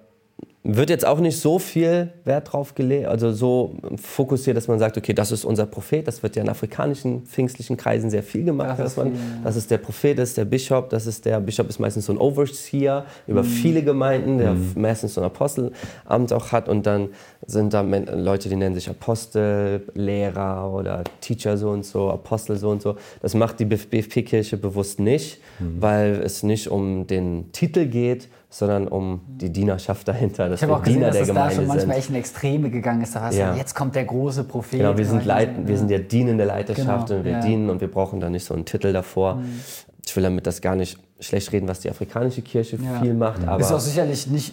[0.65, 4.97] wird jetzt auch nicht so viel Wert drauf gelegt, also so fokussiert, dass man sagt,
[4.97, 6.07] okay, das ist unser Prophet.
[6.07, 9.73] Das wird ja in afrikanischen, pfingstlichen Kreisen sehr viel gemacht, das dass man, das ist
[9.73, 13.07] der Prophet, das ist der Bischof, das ist der Bischof ist meistens so ein Overseer
[13.27, 13.47] über mhm.
[13.47, 14.73] viele Gemeinden, der mhm.
[14.77, 17.09] meistens so ein Apostelamt auch hat und dann
[17.45, 22.71] sind da Leute, die nennen sich Apostel, Lehrer oder Teacher so und so, Apostel so
[22.71, 22.95] und so.
[23.21, 25.83] Das macht die BFP-Kirche bewusst nicht, mhm.
[25.83, 30.51] weil es nicht um den Titel geht, sondern um die Dienerschaft dahinter.
[30.51, 33.01] Dass ich habe auch gesehen, Diener dass es da schon manchmal echt in Extreme gegangen
[33.01, 33.17] ist.
[33.17, 33.55] Da ja.
[33.57, 34.79] jetzt kommt der große Prophet.
[34.79, 37.41] Genau, wir sind, Leiten, wir sind ja dienende Leiterschaft genau, und wir ja.
[37.41, 39.37] dienen und wir brauchen da nicht so einen Titel davor.
[39.37, 39.61] Mhm.
[40.05, 43.01] Ich will damit das gar nicht schlecht reden, was die afrikanische Kirche ja.
[43.01, 43.47] viel macht.
[43.49, 44.53] Aber ist auch sicherlich nicht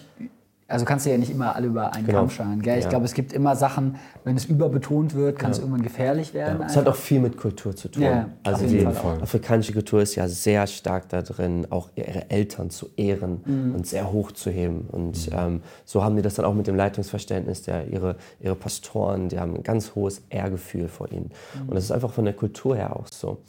[0.70, 2.20] also kannst du ja nicht immer alle über einen genau.
[2.20, 2.62] Kamm scheren.
[2.62, 2.78] Gell?
[2.78, 2.90] Ich ja.
[2.90, 5.54] glaube, es gibt immer Sachen, wenn es überbetont wird, kann ja.
[5.54, 6.62] es irgendwann gefährlich werden.
[6.66, 8.04] Es hat auch viel mit Kultur zu tun.
[8.04, 12.88] Ja, also die afrikanische Kultur ist ja sehr stark da drin, auch ihre Eltern zu
[12.96, 13.76] ehren mhm.
[13.76, 14.88] und sehr hoch zu heben.
[14.92, 15.38] Und mhm.
[15.38, 19.40] ähm, so haben die das dann auch mit dem Leitungsverständnis, der, ihre, ihre Pastoren, die
[19.40, 21.32] haben ein ganz hohes Ehrgefühl vor ihnen.
[21.56, 21.70] Mhm.
[21.70, 23.40] Und das ist einfach von der Kultur her auch so.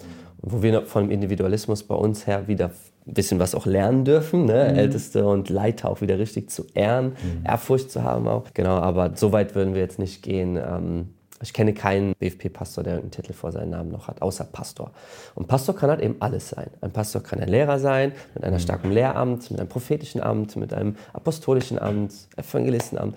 [0.40, 2.70] Und wo wir vom Individualismus bei uns her wieder
[3.10, 4.68] ein bisschen was auch lernen dürfen, ne?
[4.70, 4.78] Mhm.
[4.78, 7.44] Älteste und Leiter auch wieder richtig zu ehren, mhm.
[7.44, 8.44] Ehrfurcht zu haben auch.
[8.54, 10.56] Genau, aber so weit würden wir jetzt nicht gehen.
[10.56, 11.08] Ähm,
[11.42, 14.92] ich kenne keinen BFP-Pastor, der einen Titel vor seinem Namen noch hat, außer Pastor.
[15.34, 16.68] Und Pastor kann halt eben alles sein.
[16.82, 18.60] Ein Pastor kann ein Lehrer sein, mit einem mhm.
[18.60, 23.16] starken Lehramt, mit einem prophetischen Amt, mit einem apostolischen Amt, Evangelistenamt.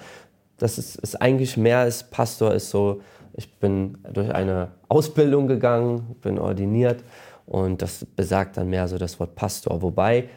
[0.58, 3.02] Das ist, ist eigentlich mehr als Pastor, ist so,
[3.34, 7.04] ich bin durch eine Ausbildung gegangen, bin ordiniert
[7.46, 10.30] und das besagt dann mehr so das Wort Pastor, wobei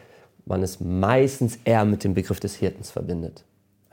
[0.45, 3.43] man es meistens eher mit dem Begriff des Hirtens verbindet.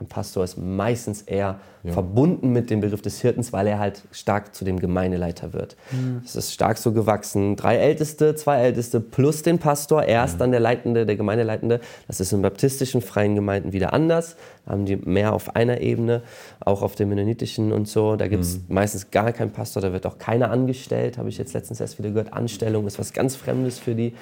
[0.00, 1.92] Ein Pastor ist meistens eher ja.
[1.92, 5.76] verbunden mit dem Begriff des Hirtens, weil er halt stark zu dem Gemeindeleiter wird.
[5.92, 6.22] Mhm.
[6.24, 7.54] Es ist stark so gewachsen.
[7.54, 10.38] Drei Älteste, zwei Älteste plus den Pastor, er ist mhm.
[10.38, 11.80] dann der Leitende, der Gemeindeleitende.
[12.08, 14.36] Das ist in baptistischen freien Gemeinden wieder anders.
[14.64, 16.22] Da haben die mehr auf einer Ebene,
[16.60, 18.16] auch auf dem mennonitischen und so.
[18.16, 18.74] Da gibt es mhm.
[18.74, 22.08] meistens gar keinen Pastor, da wird auch keiner angestellt, habe ich jetzt letztens erst wieder
[22.08, 22.32] gehört.
[22.32, 24.14] Anstellung ist was ganz Fremdes für die.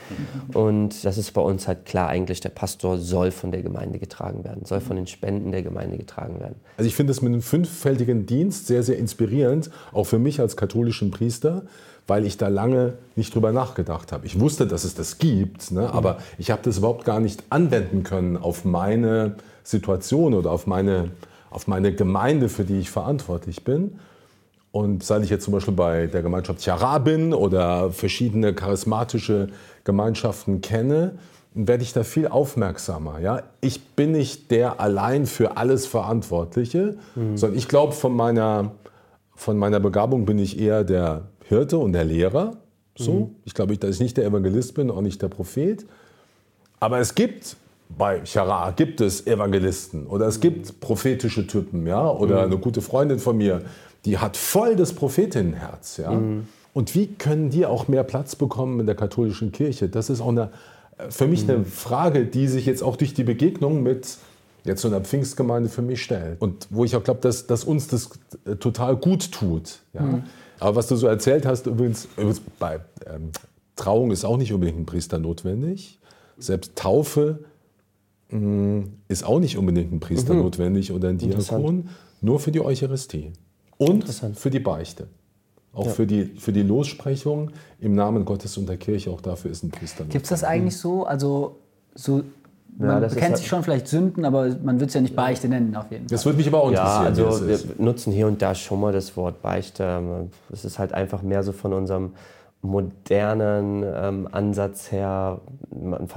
[0.53, 4.45] Und das ist bei uns halt klar eigentlich, der Pastor soll von der Gemeinde getragen
[4.45, 6.57] werden, soll von den Spenden der Gemeinde getragen werden.
[6.77, 10.57] Also ich finde es mit einem fünffältigen Dienst sehr, sehr inspirierend, auch für mich als
[10.57, 11.63] katholischen Priester,
[12.07, 14.27] weil ich da lange nicht drüber nachgedacht habe.
[14.27, 15.87] Ich wusste, dass es das gibt, ne, mhm.
[15.87, 21.11] aber ich habe das überhaupt gar nicht anwenden können auf meine Situation oder auf meine,
[21.51, 23.99] auf meine Gemeinde, für die ich verantwortlich bin.
[24.73, 29.49] Und seit ich jetzt zum Beispiel bei der Gemeinschaft Chara bin oder verschiedene charismatische
[29.85, 31.19] Gemeinschaften kenne,
[31.55, 33.21] werde ich da viel aufmerksamer.
[33.21, 33.43] Ja?
[33.61, 37.37] Ich bin nicht der allein für alles Verantwortliche, mhm.
[37.37, 38.73] sondern ich glaube, von meiner,
[39.35, 42.57] von meiner Begabung bin ich eher der Hirte und der Lehrer.
[42.97, 43.13] So.
[43.13, 43.37] Mhm.
[43.45, 45.87] Ich glaube, dass ich nicht der Evangelist bin, auch nicht der Prophet.
[46.81, 47.57] Aber es gibt
[47.99, 52.53] bei Chara gibt es Evangelisten oder es gibt prophetische Typen, ja, oder mhm.
[52.53, 53.63] eine gute Freundin von mir,
[54.05, 56.11] die hat voll das Prophetinnenherz, ja.
[56.11, 56.47] Mhm.
[56.75, 59.91] Und wie können die auch mehr Platz bekommen in der katholischen Kirche?
[59.91, 60.51] Das ist auch eine
[61.09, 64.19] für mich eine Frage, die sich jetzt auch durch die Begegnung mit
[64.65, 66.41] jetzt so einer Pfingstgemeinde für mich stellt.
[66.41, 68.11] Und wo ich auch glaube, dass, dass uns das
[68.45, 69.81] äh, total gut tut.
[69.93, 70.03] Ja?
[70.03, 70.23] Mhm.
[70.61, 73.31] Aber was du so erzählt hast, übrigens, übrigens bei ähm,
[73.75, 75.99] Trauung ist auch nicht unbedingt ein Priester notwendig.
[76.39, 77.45] Selbst Taufe
[78.31, 80.41] mh, mm, ist auch nicht unbedingt ein Priester mhm.
[80.41, 81.89] notwendig oder ein Diakon.
[82.21, 83.33] Nur für die Eucharistie.
[83.79, 85.09] Und für die Beichte.
[85.75, 85.93] Auch ja.
[85.93, 89.71] für, die, für die Lossprechung im Namen Gottes und der Kirche, auch dafür ist ein
[89.71, 90.05] Priester.
[90.05, 91.05] Gibt es das eigentlich so?
[91.05, 91.57] Also,
[91.95, 92.23] so
[92.79, 95.49] man ja, bekennt halt sich schon vielleicht Sünden, aber man wird es ja nicht Beichte
[95.49, 96.17] nennen, auf jeden Fall.
[96.17, 97.17] Das würde mich aber auch interessieren.
[97.17, 100.29] Ja, also wir nutzen hier und da schon mal das Wort Beichte.
[100.51, 102.15] Es ist halt einfach mehr so von unserem
[102.63, 105.41] modernen ähm, Ansatz her.
[105.71, 106.09] Man,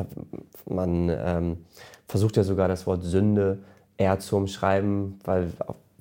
[0.68, 1.58] man ähm,
[2.08, 3.60] versucht ja sogar das Wort Sünde
[3.98, 5.50] eher zu umschreiben, weil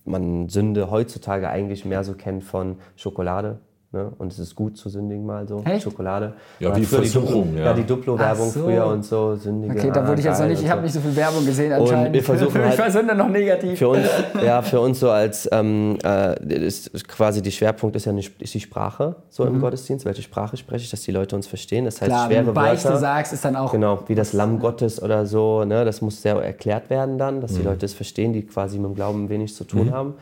[0.04, 3.58] man Sünde heutzutage eigentlich mehr so kennt von Schokolade.
[3.94, 4.10] Ne?
[4.18, 5.62] Und es ist gut zu sündigen mal so.
[5.64, 5.84] Echt?
[5.84, 6.32] Schokolade.
[6.58, 7.66] Ja, wie Versuchung, die ja.
[7.66, 7.72] ja.
[7.74, 8.64] die Duplo-Werbung so.
[8.64, 9.36] früher und so.
[9.36, 11.72] Sündige Okay, da würde ich jetzt noch nicht, ich habe nicht so viel Werbung gesehen
[11.72, 12.12] anscheinend.
[12.12, 13.78] wir versuchen Für mich halt- war Sünde noch negativ.
[13.78, 14.06] Für uns,
[14.44, 18.52] ja, für uns so als ähm, äh, ist, quasi die Schwerpunkt ist ja nicht, ist
[18.52, 20.04] die Sprache so im Gottesdienst.
[20.04, 21.84] Welche Sprache spreche ich, dass die Leute uns verstehen?
[21.84, 22.14] Das heißt, Mhm.
[22.14, 22.98] Klar, wenn schwere du Beichte Wörter.
[22.98, 26.34] sagst, ist dann auch Genau, wie das Lamm Gottes oder so, ne, das muss sehr
[26.34, 27.66] erklärt werden dann, dass die Mhm.
[27.66, 30.14] Leute es verstehen, die quasi mit dem Glauben wenig zu tun haben.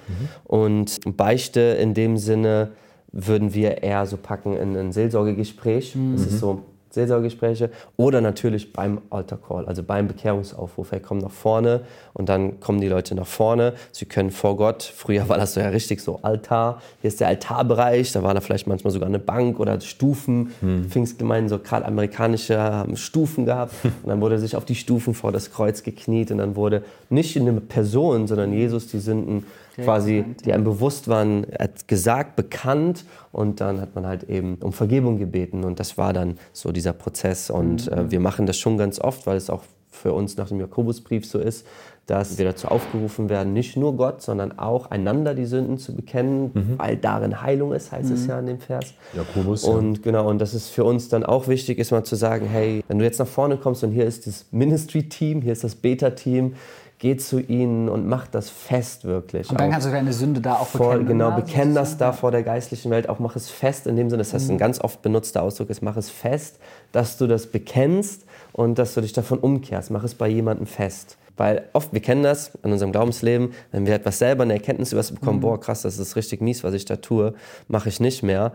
[0.45, 2.69] Und Beichte in dem Sinne
[3.13, 5.95] würden wir eher so packen in ein Seelsorgegespräch.
[5.95, 6.17] Mhm.
[6.17, 10.93] Das ist so Seelsorgegespräche oder natürlich beim Altar Call, also beim Bekehrungsaufruf.
[10.93, 11.81] Er kommt nach vorne
[12.13, 13.75] und dann kommen die Leute nach vorne.
[13.93, 17.29] Sie können vor Gott, früher war das so ja richtig so Altar, hier ist der
[17.29, 20.53] Altarbereich, da war da vielleicht manchmal sogar eine Bank oder Stufen.
[20.89, 25.33] Pfingstgemeinden, so gerade amerikanische, haben Stufen gehabt und dann wurde sich auf die Stufen vor
[25.33, 29.45] das Kreuz gekniet und dann wurde nicht eine Person, sondern Jesus die Sünden
[29.77, 34.73] quasi, die einem bewusst waren, hat gesagt, bekannt und dann hat man halt eben um
[34.73, 38.77] Vergebung gebeten und das war dann so dieser Prozess und äh, wir machen das schon
[38.77, 41.67] ganz oft, weil es auch für uns nach dem Jakobusbrief so ist,
[42.07, 46.77] dass wir dazu aufgerufen werden, nicht nur Gott, sondern auch einander die Sünden zu bekennen,
[46.77, 48.95] weil darin Heilung ist, heißt es ja in dem Vers.
[49.15, 49.73] Jakobus, ja.
[49.73, 52.83] Und genau, und das ist für uns dann auch wichtig, ist mal zu sagen, hey,
[52.89, 56.55] wenn du jetzt nach vorne kommst und hier ist das Ministry-Team, hier ist das Beta-Team,
[57.03, 59.51] geh zu ihnen und mach das fest wirklich.
[59.51, 61.19] Und dann Auch kannst du deine Sünde da auch voll, bekennen.
[61.19, 64.23] genau, bekenn das da vor der geistlichen Welt, auch mach es fest in dem Sinne,
[64.23, 64.55] das heißt, Mhm.
[64.55, 66.61] ein ganz oft benutzter Ausdruck ist, mach es fest,
[66.93, 71.17] dass du das bekennst und dass du dich davon umkehrst, mach es bei jemandem fest.
[71.37, 75.01] Weil oft, wir kennen das in unserem Glaubensleben, wenn wir etwas selber eine Erkenntnis über
[75.01, 75.43] was bekommen, Mhm.
[75.43, 77.35] boah krass, das ist richtig mies, was ich da tue,
[77.67, 78.53] mache ich nicht mehr,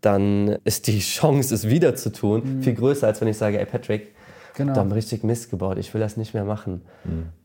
[0.00, 3.66] dann ist die Chance, es wieder zu tun, viel größer, als wenn ich sage, ey
[3.66, 4.21] Patrick, Mhm.
[4.54, 4.74] Genau.
[4.74, 6.82] da haben wir richtig Mist gebaut, ich will das nicht mehr machen.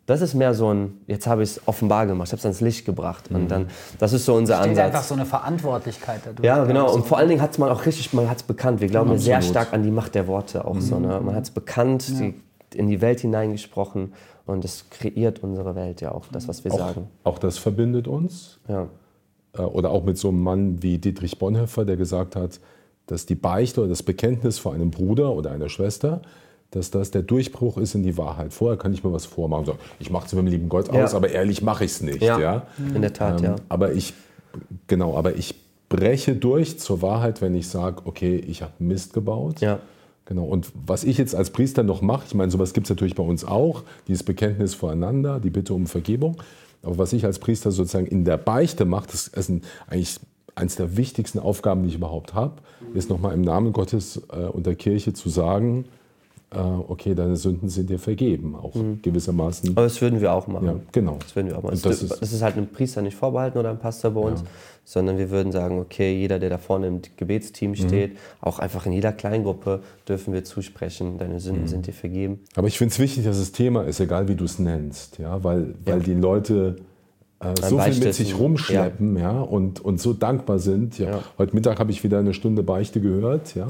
[0.06, 2.62] Das ist mehr so ein, jetzt habe ich es offenbar gemacht, ich habe es ans
[2.62, 3.30] Licht gebracht.
[3.30, 3.68] Und dann,
[4.00, 4.86] das ist so unser Steht Ansatz.
[4.86, 6.46] einfach so eine Verantwortlichkeit dadurch.
[6.46, 6.94] Ja, genau.
[6.94, 8.82] Und vor allen Dingen hat es man auch richtig, man hat es bekannt.
[8.82, 11.00] Wir glauben ja sehr stark an die Macht der Worte auch so.
[11.00, 11.20] Ne?
[11.22, 12.36] Man hat es bekannt, die,
[12.74, 14.14] in die Welt hineingesprochen
[14.46, 17.08] und es kreiert unsere Welt ja auch, das, was wir auch, sagen.
[17.24, 18.60] auch das verbindet uns.
[18.68, 18.88] Ja.
[19.58, 22.60] Äh, Oder auch mit so einem Mann wie Dietrich Bonhoeffer, der gesagt hat,
[23.08, 26.22] dass die Beichte oder das Bekenntnis vor einem Bruder oder einer Schwester,
[26.72, 28.54] dass das der Durchbruch ist in die Wahrheit.
[28.54, 29.66] Vorher kann ich mir was vormachen.
[29.66, 31.04] So, ich mache es mit dem lieben Gott Ja.
[31.06, 32.22] aus, aber ehrlich mache ich es nicht.
[32.22, 32.68] Ja, Ja.
[32.94, 33.56] in der Tat, Ähm, ja.
[33.70, 34.14] Aber ich,
[34.88, 35.56] genau, aber ich
[35.90, 39.62] breche durch zur Wahrheit, wenn ich sage, okay, ich habe Mist gebaut.
[39.62, 39.80] Ja.
[40.26, 40.44] Genau.
[40.44, 43.24] Und was ich jetzt als Priester noch mache, ich meine, sowas gibt es natürlich bei
[43.24, 46.36] uns auch, dieses Bekenntnis voreinander, die Bitte um Vergebung.
[46.84, 50.20] Aber was ich als Priester sozusagen in der Beichte mache, das ist ein, eigentlich
[50.56, 52.56] eines der wichtigsten Aufgaben, die ich überhaupt habe,
[52.94, 55.86] ist nochmal im Namen Gottes äh, und der Kirche zu sagen,
[56.52, 59.72] okay, deine Sünden sind dir vergeben, auch gewissermaßen.
[59.72, 60.66] Aber das würden wir auch machen.
[60.66, 61.18] Ja, genau.
[61.20, 61.80] Das würden wir auch machen.
[61.84, 64.44] Das, das ist- halt einem Priester nicht vorbehalten oder einem Pastor bei uns,
[64.86, 68.94] sondern wir würden sagen, okay, jeder, der da vorne im Gebetsteam steht, auch einfach in
[68.94, 72.40] jeder Kleingruppe dürfen wir zusprechen, deine Sünden sind dir vergeben.
[72.56, 75.44] Aber ich finde es wichtig, dass das Thema ist, egal wie du es nennst, ja,
[75.44, 76.78] weil, weil die Leute
[77.42, 79.42] äh, so viel mit sich rumschleppen ja.
[79.42, 80.98] und, und so dankbar sind.
[80.98, 81.10] Ja.
[81.10, 81.20] Ja.
[81.38, 83.54] Heute Mittag habe ich wieder eine Stunde Beichte gehört.
[83.56, 83.68] Ja.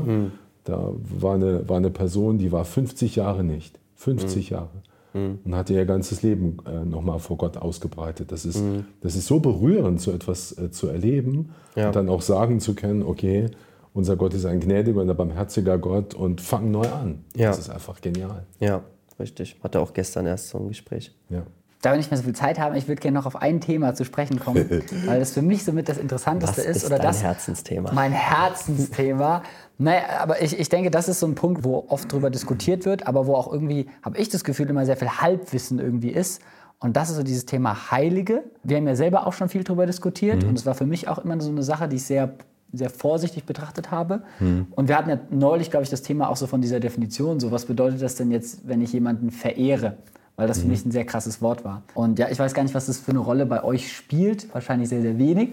[0.67, 3.79] Da war eine, war eine Person, die war 50 Jahre nicht.
[3.95, 4.69] 50 Jahre.
[5.13, 8.31] Und hatte ihr ganzes Leben äh, nochmal vor Gott ausgebreitet.
[8.31, 8.61] Das ist,
[9.01, 11.87] das ist so berührend, so etwas äh, zu erleben Ja.
[11.87, 13.47] und dann auch sagen zu können, okay,
[13.93, 17.23] unser Gott ist ein gnädiger und ein barmherziger Gott und fang neu an.
[17.35, 17.47] Ja.
[17.49, 18.45] Das ist einfach genial.
[18.59, 18.83] Ja,
[19.19, 19.55] richtig.
[19.63, 21.15] Hatte auch gestern erst so ein Gespräch.
[21.29, 21.43] Ja.
[21.87, 23.95] Da wir nicht mehr so viel Zeit haben, ich würde gerne noch auf ein Thema
[23.95, 24.69] zu sprechen kommen,
[25.05, 26.83] weil das für mich somit das Interessanteste ist.
[26.83, 27.93] ist oder dein das Herzensthema?
[27.93, 29.41] Mein Herzensthema.
[29.77, 33.07] naja, aber ich, ich denke, das ist so ein Punkt, wo oft drüber diskutiert wird,
[33.07, 36.41] aber wo auch irgendwie, habe ich das Gefühl, immer sehr viel Halbwissen irgendwie ist.
[36.79, 38.43] Und das ist so dieses Thema Heilige.
[38.63, 41.19] Wir haben ja selber auch schon viel drüber diskutiert und es war für mich auch
[41.19, 42.33] immer so eine Sache, die ich sehr
[42.73, 44.23] sehr vorsichtig betrachtet habe.
[44.71, 47.49] Und wir hatten ja neulich, glaube ich, das Thema auch so von dieser Definition, so
[47.49, 49.95] was bedeutet das denn jetzt, wenn ich jemanden verehre?
[50.37, 51.81] Weil das für mich ein sehr krasses Wort war.
[51.95, 54.53] Und ja, ich weiß gar nicht, was das für eine Rolle bei euch spielt.
[54.53, 55.49] Wahrscheinlich sehr, sehr wenig.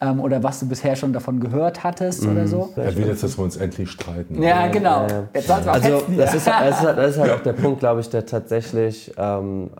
[0.00, 2.72] Ähm, oder was du bisher schon davon gehört hattest oder so.
[2.76, 4.40] Er will jetzt, dass wir uns endlich streiten.
[4.40, 5.08] Ja, genau.
[5.34, 7.80] Jetzt soll's mal Also das ist, das, ist, halt- das ist halt auch der Punkt,
[7.80, 9.70] glaube ich, der tatsächlich ähm,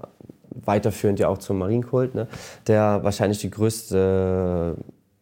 [0.50, 2.26] weiterführend ja auch zum Marienkult, ne,
[2.66, 4.74] der wahrscheinlich die größte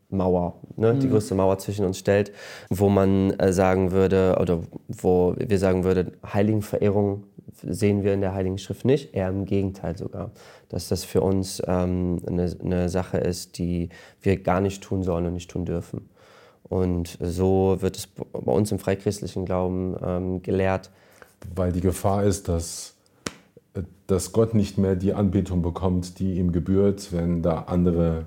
[0.09, 2.33] Mauer, ne, die größte Mauer zwischen uns stellt,
[2.71, 7.25] wo man äh, sagen würde, oder wo wir sagen würden, Heiligenverehrung
[7.63, 10.31] sehen wir in der Heiligen Schrift nicht, eher im Gegenteil sogar.
[10.69, 13.89] Dass das für uns ähm, eine, eine Sache ist, die
[14.21, 16.09] wir gar nicht tun sollen und nicht tun dürfen.
[16.69, 20.91] Und so wird es bei uns im freichristlichen Glauben ähm, gelehrt.
[21.55, 22.95] Weil die Gefahr ist, dass,
[24.07, 28.27] dass Gott nicht mehr die Anbetung bekommt, die ihm gebührt, wenn da andere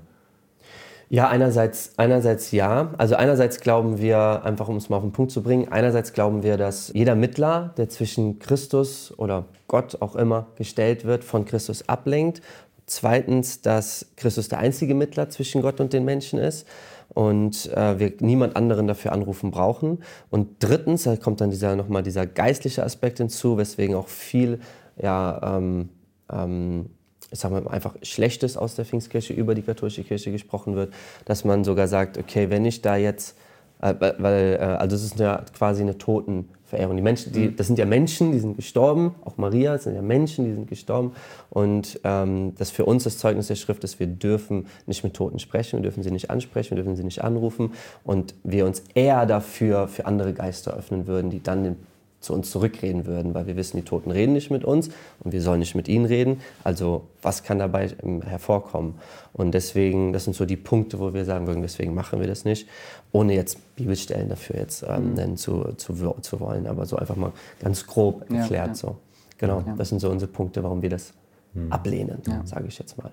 [1.10, 2.94] ja, einerseits, einerseits ja.
[2.98, 6.44] Also einerseits glauben wir, einfach um es mal auf den Punkt zu bringen, einerseits glauben
[6.44, 11.90] wir, dass jeder Mittler, der zwischen Christus oder Gott auch immer gestellt wird, von Christus
[11.90, 12.42] ablenkt.
[12.86, 16.68] Zweitens, dass Christus der einzige Mittler zwischen Gott und den Menschen ist
[17.10, 20.04] und äh, wir niemand anderen dafür anrufen brauchen.
[20.30, 24.60] Und drittens, da kommt dann dieser, nochmal dieser geistliche Aspekt hinzu, weswegen auch viel
[25.02, 25.90] ja, ähm,
[26.32, 26.90] ähm,
[27.32, 30.94] ich sag mal, einfach Schlechtes aus der Pfingstkirche über die katholische Kirche gesprochen wird,
[31.26, 33.38] dass man sogar sagt, okay, wenn ich da jetzt,
[33.82, 36.96] äh, weil, äh, also es ist ja quasi eine Totenverehrung.
[36.96, 37.56] Die Menschen, die, mhm.
[37.56, 40.68] das sind ja Menschen, die sind gestorben, auch Maria, das sind ja Menschen, die sind
[40.68, 41.14] gestorben.
[41.52, 45.38] Und ähm, das für uns das Zeugnis der Schrift ist, wir dürfen nicht mit Toten
[45.38, 47.74] sprechen, wir dürfen sie nicht ansprechen, wir dürfen sie nicht anrufen.
[48.04, 51.76] Und wir uns eher dafür für andere Geister öffnen würden, die dann den
[52.20, 54.90] zu uns zurückreden würden, weil wir wissen, die Toten reden nicht mit uns
[55.20, 56.42] und wir sollen nicht mit ihnen reden.
[56.64, 58.96] Also was kann dabei ähm, hervorkommen?
[59.34, 62.46] Und deswegen, das sind so die Punkte, wo wir sagen würden, deswegen machen wir das
[62.46, 62.68] nicht,
[63.12, 65.14] ohne jetzt Bibelstellen dafür jetzt ähm, mhm.
[65.14, 68.52] nennen zu, zu, zu, wollen, aber so einfach mal ganz grob erklärt.
[68.52, 68.76] Ja, ja.
[68.76, 68.98] So.
[69.38, 69.76] Genau, ja.
[69.78, 71.14] das sind so unsere Punkte, warum wir das
[71.54, 71.72] mhm.
[71.72, 73.12] ablehnen, sage ich jetzt mal.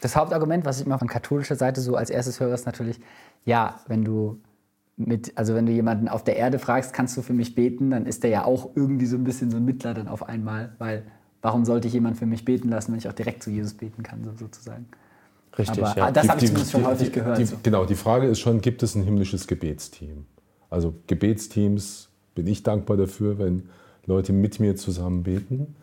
[0.00, 3.00] Das Hauptargument, was ich immer von katholischer Seite so als erstes höre, ist natürlich,
[3.44, 4.38] ja, wenn du
[4.96, 8.06] mit, also wenn du jemanden auf der Erde fragst, kannst du für mich beten, dann
[8.06, 11.04] ist der ja auch irgendwie so ein bisschen so ein Mittler dann auf einmal, weil
[11.42, 14.02] warum sollte ich jemanden für mich beten lassen, wenn ich auch direkt zu Jesus beten
[14.02, 14.86] kann, so sozusagen.
[15.58, 16.10] Richtig, Aber ja.
[16.10, 17.38] das habe ich zumindest schon die, häufig gehört.
[17.38, 17.56] Die, so.
[17.62, 20.26] Genau, die Frage ist schon, gibt es ein himmlisches Gebetsteam?
[20.70, 23.68] Also Gebetsteams, bin ich dankbar dafür, wenn
[24.04, 25.76] Leute mit mir zusammen beten.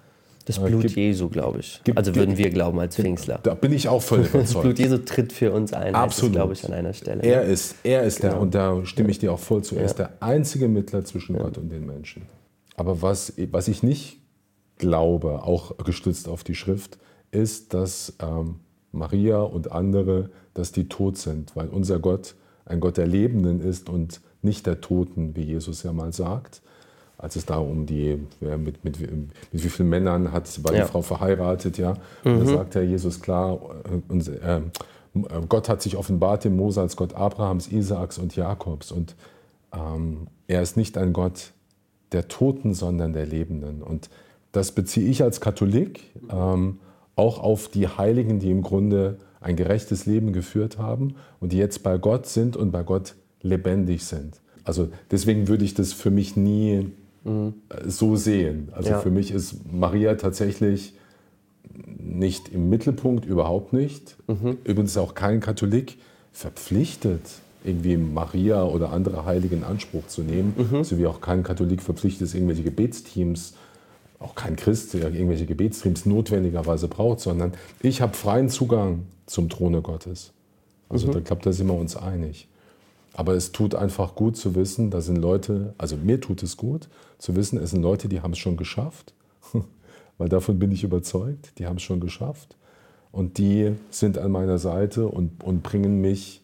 [0.46, 1.80] Das Blut gibt, Jesu, glaube ich.
[1.86, 3.40] Gibt, also würden wir glauben als Pfingstler.
[3.44, 4.44] Da bin ich auch voll überzeugt.
[4.54, 5.96] Das Blut Jesu tritt für uns ein.
[5.96, 6.34] Absolut.
[6.34, 7.22] glaube ich, an einer Stelle.
[7.24, 8.34] Er ist, er ist genau.
[8.34, 9.86] der, und da stimme ich dir auch voll zu, er ja.
[9.86, 11.44] ist der einzige Mittler zwischen ja.
[11.44, 12.24] Gott und den Menschen.
[12.76, 14.18] Aber was, was ich nicht
[14.78, 16.98] glaube, auch gestützt auf die Schrift,
[17.32, 18.60] ist, dass ähm,
[18.92, 22.36] Maria und andere, dass die tot sind, weil unser Gott
[22.66, 26.62] ein Gott der Lebenden ist und nicht der Toten, wie Jesus ja mal sagt
[27.24, 29.00] als es da um die, mit, mit, mit,
[29.54, 30.84] wie vielen Männern hat, war ja.
[30.84, 31.94] die Frau verheiratet, ja.
[32.26, 32.40] Und mhm.
[32.40, 33.60] da sagt Herr Jesus klar,
[34.10, 34.62] und, äh,
[35.48, 38.92] Gott hat sich offenbart dem Mose als Gott Abrahams, Isaaks und Jakobs.
[38.92, 39.16] Und
[39.74, 41.54] ähm, er ist nicht ein Gott
[42.12, 43.84] der Toten, sondern der Lebenden.
[43.84, 44.10] Und
[44.52, 46.80] das beziehe ich als Katholik ähm,
[47.16, 51.84] auch auf die Heiligen, die im Grunde ein gerechtes Leben geführt haben und die jetzt
[51.84, 54.42] bei Gott sind und bei Gott lebendig sind.
[54.66, 56.92] Also deswegen würde ich das für mich nie
[57.24, 57.54] mhm.
[57.86, 58.70] so sehen.
[58.72, 59.00] Also ja.
[59.00, 60.94] für mich ist Maria tatsächlich
[61.98, 64.16] nicht im Mittelpunkt, überhaupt nicht.
[64.28, 64.58] Mhm.
[64.64, 65.98] Übrigens auch kein Katholik
[66.32, 67.22] verpflichtet,
[67.64, 70.84] irgendwie Maria oder andere Heilige in Anspruch zu nehmen, mhm.
[70.84, 73.54] so wie auch kein Katholik verpflichtet ist, irgendwelche Gebetsteams,
[74.20, 79.82] auch kein Christ, der irgendwelche Gebetsteams notwendigerweise braucht, sondern ich habe freien Zugang zum Throne
[79.82, 80.32] Gottes.
[80.90, 81.14] Also mhm.
[81.14, 82.48] da glaube, da sind wir uns einig.
[83.14, 86.90] Aber es tut einfach gut zu wissen, da sind Leute, also mir tut es gut
[87.20, 89.14] zu wissen, es sind Leute, die haben es schon geschafft,
[90.18, 92.56] weil davon bin ich überzeugt, die haben es schon geschafft
[93.12, 96.42] und die sind an meiner Seite und, und bringen mich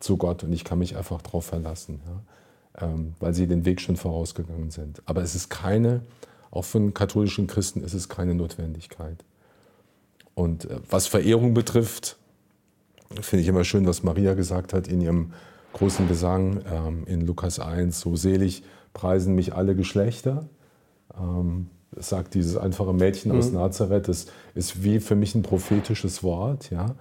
[0.00, 2.86] zu Gott und ich kann mich einfach darauf verlassen, ja?
[2.86, 5.02] ähm, weil sie den Weg schon vorausgegangen sind.
[5.04, 6.00] Aber es ist keine,
[6.50, 9.24] auch einen katholischen Christen ist es keine Notwendigkeit.
[10.34, 12.16] Und äh, was Verehrung betrifft,
[13.20, 15.32] finde ich immer schön, was Maria gesagt hat in ihrem
[15.72, 18.62] großen Gesang ähm, in Lukas 1, so selig
[18.92, 20.48] preisen mich alle Geschlechter.
[21.18, 23.38] Ähm, sagt dieses einfache Mädchen mhm.
[23.38, 26.70] aus Nazareth, das ist wie für mich ein prophetisches Wort.
[26.70, 26.94] Ja?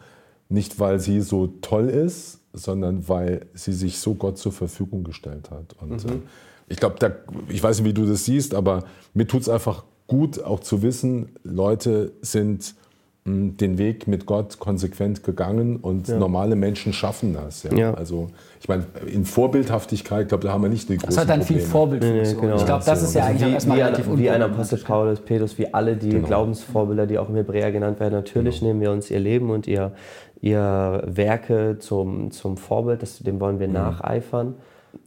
[0.50, 5.52] Nicht, weil sie so toll ist, sondern weil sie sich so Gott zur Verfügung gestellt
[5.52, 5.76] hat.
[5.80, 6.12] Und mhm.
[6.12, 6.20] äh,
[6.68, 10.44] ich glaube, ich weiß nicht, wie du das siehst, aber mir tut es einfach gut,
[10.44, 12.76] auch zu wissen, Leute sind
[13.58, 16.18] den Weg mit Gott konsequent gegangen und ja.
[16.18, 17.64] normale Menschen schaffen das.
[17.64, 17.74] Ja?
[17.74, 17.94] ja.
[17.94, 18.28] Also
[18.60, 21.60] ich meine, in Vorbildhaftigkeit, glaube da haben wir nicht die großen Das hat dann viel
[21.60, 22.04] Vorbild.
[22.04, 22.56] Nee, nee, genau.
[22.56, 25.20] Ich glaube, das ist ja eigentlich wie, erstmal wie relativ ein, Wie ein Apostel Paulus,
[25.20, 26.28] Petrus, wie alle die genau.
[26.28, 28.14] Glaubensvorbilder, die auch im Hebräer genannt werden.
[28.14, 28.70] Natürlich genau.
[28.70, 29.92] nehmen wir uns ihr Leben und ihr,
[30.42, 33.74] ihr Werke zum, zum Vorbild, das, dem wollen wir mhm.
[33.74, 34.56] nacheifern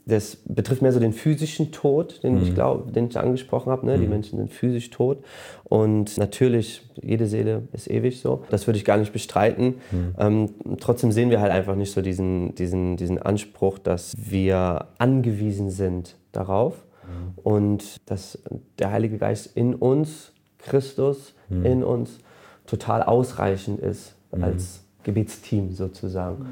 [0.05, 2.43] das betrifft mehr so den physischen Tod, den mhm.
[2.43, 3.87] ich glaube, den ich angesprochen habe.
[3.87, 3.97] Ne?
[3.97, 4.01] Mhm.
[4.01, 5.19] Die Menschen sind physisch tot.
[5.65, 8.45] Und natürlich, jede Seele ist ewig so.
[8.51, 9.77] Das würde ich gar nicht bestreiten.
[9.91, 10.15] Mhm.
[10.19, 10.51] Ähm,
[10.81, 16.17] trotzdem sehen wir halt einfach nicht so diesen, diesen, diesen Anspruch, dass wir angewiesen sind
[16.33, 17.39] darauf mhm.
[17.43, 18.43] und dass
[18.79, 21.65] der Heilige Geist in uns, Christus mhm.
[21.65, 22.19] in uns,
[22.67, 24.45] total ausreichend ist mhm.
[24.45, 26.47] als Gebetsteam sozusagen.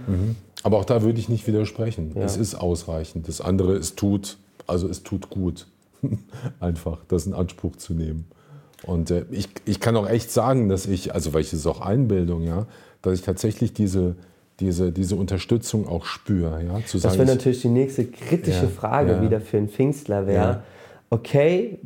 [0.63, 2.13] Aber auch da würde ich nicht widersprechen.
[2.15, 2.23] Ja.
[2.23, 3.29] Es ist ausreichend.
[3.29, 4.37] Das andere, es tut,
[4.67, 5.67] also es tut gut.
[6.61, 8.27] Einfach, das in Anspruch zu nehmen.
[8.85, 11.81] Und äh, ich, ich kann auch echt sagen, dass ich, also weil ich es auch
[11.81, 12.67] Einbildung, ja,
[13.03, 14.17] dass ich tatsächlich diese,
[14.61, 16.63] diese, diese Unterstützung auch spüre.
[16.65, 19.23] Ja, zu das wäre natürlich die nächste kritische ja, Frage ja.
[19.23, 20.63] wieder für einen Pfingstler wäre, ja.
[21.11, 21.79] okay,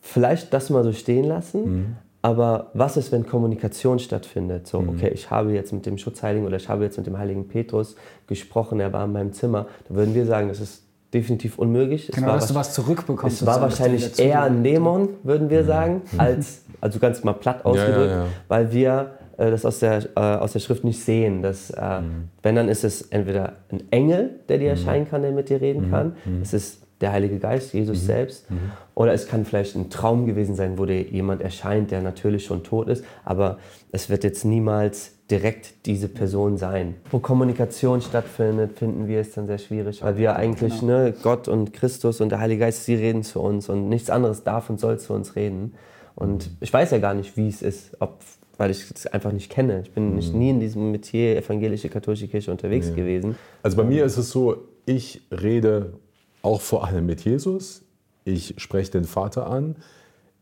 [0.00, 1.96] vielleicht das mal so stehen lassen, mhm.
[2.22, 4.68] Aber was ist, wenn Kommunikation stattfindet?
[4.68, 4.90] So, mhm.
[4.90, 7.96] okay, ich habe jetzt mit dem Schutzheiligen oder ich habe jetzt mit dem heiligen Petrus
[8.28, 9.66] gesprochen, er war in meinem Zimmer.
[9.88, 12.10] Da würden wir sagen, das ist definitiv unmöglich.
[12.14, 13.42] Genau, war dass du was zurückbekommst.
[13.42, 15.66] Es war wahrscheinlich eher ein Dämon, würden wir mhm.
[15.66, 18.26] sagen, als, also ganz mal platt ausgedrückt, ja, ja, ja.
[18.48, 21.42] weil wir äh, das aus der, äh, aus der Schrift nicht sehen.
[21.42, 22.28] Dass, äh, mhm.
[22.42, 24.78] Wenn, dann ist es entweder ein Engel, der dir mhm.
[24.78, 26.16] erscheinen kann, der mit dir reden kann.
[26.24, 26.42] Mhm.
[26.42, 28.46] Es ist der Heilige Geist, Jesus selbst.
[28.94, 32.62] Oder es kann vielleicht ein Traum gewesen sein, wo dir jemand erscheint, der natürlich schon
[32.62, 33.58] tot ist, aber
[33.90, 36.96] es wird jetzt niemals direkt diese Person sein.
[37.10, 41.04] Wo Kommunikation stattfindet, finden wir es dann sehr schwierig, weil wir eigentlich, genau.
[41.04, 44.44] ne, Gott und Christus und der Heilige Geist, sie reden zu uns und nichts anderes
[44.44, 45.74] darf und soll zu uns reden.
[46.14, 48.18] Und ich weiß ja gar nicht, wie es ist, ob,
[48.58, 49.80] weil ich es einfach nicht kenne.
[49.82, 50.38] Ich bin nicht, mhm.
[50.38, 52.94] nie in diesem Metier evangelische katholische Kirche unterwegs ja.
[52.94, 53.36] gewesen.
[53.62, 55.94] Also bei mir ist es so, ich rede
[56.42, 57.82] auch vor allem mit Jesus.
[58.24, 59.76] Ich spreche den Vater an.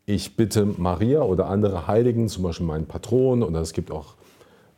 [0.06, 4.14] Ich bitte Maria oder andere Heiligen, zum Beispiel meinen Patron, oder es gibt auch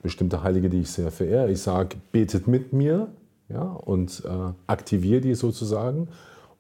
[0.03, 1.51] bestimmte Heilige, die ich sehr verehre.
[1.51, 3.09] Ich sage, betet mit mir
[3.49, 6.09] ja, und äh, aktiviere die sozusagen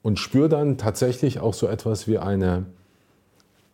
[0.03, 2.67] und spüre dann tatsächlich auch so etwas wie eine,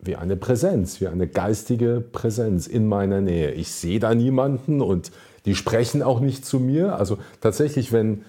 [0.01, 3.51] wie eine Präsenz, wie eine geistige Präsenz in meiner Nähe.
[3.51, 5.11] Ich sehe da niemanden und
[5.45, 6.95] die sprechen auch nicht zu mir.
[6.95, 8.23] Also tatsächlich, wenn,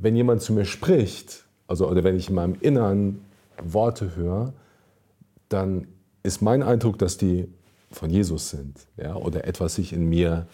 [0.00, 3.20] wenn jemand zu mir spricht, also oder wenn ich in meinem Innern
[3.62, 4.52] Worte höre,
[5.48, 5.86] dann
[6.22, 7.48] ist mein Eindruck, dass die
[7.90, 10.46] von Jesus sind ja, oder etwas sich in mir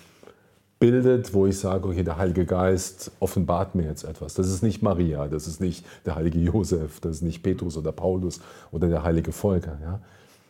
[0.78, 4.34] bildet, wo ich sage, okay, der Heilige Geist offenbart mir jetzt etwas.
[4.34, 7.92] Das ist nicht Maria, das ist nicht der heilige Josef, das ist nicht Petrus oder
[7.92, 8.40] Paulus
[8.72, 9.78] oder der heilige Volker.
[9.80, 10.00] Ja.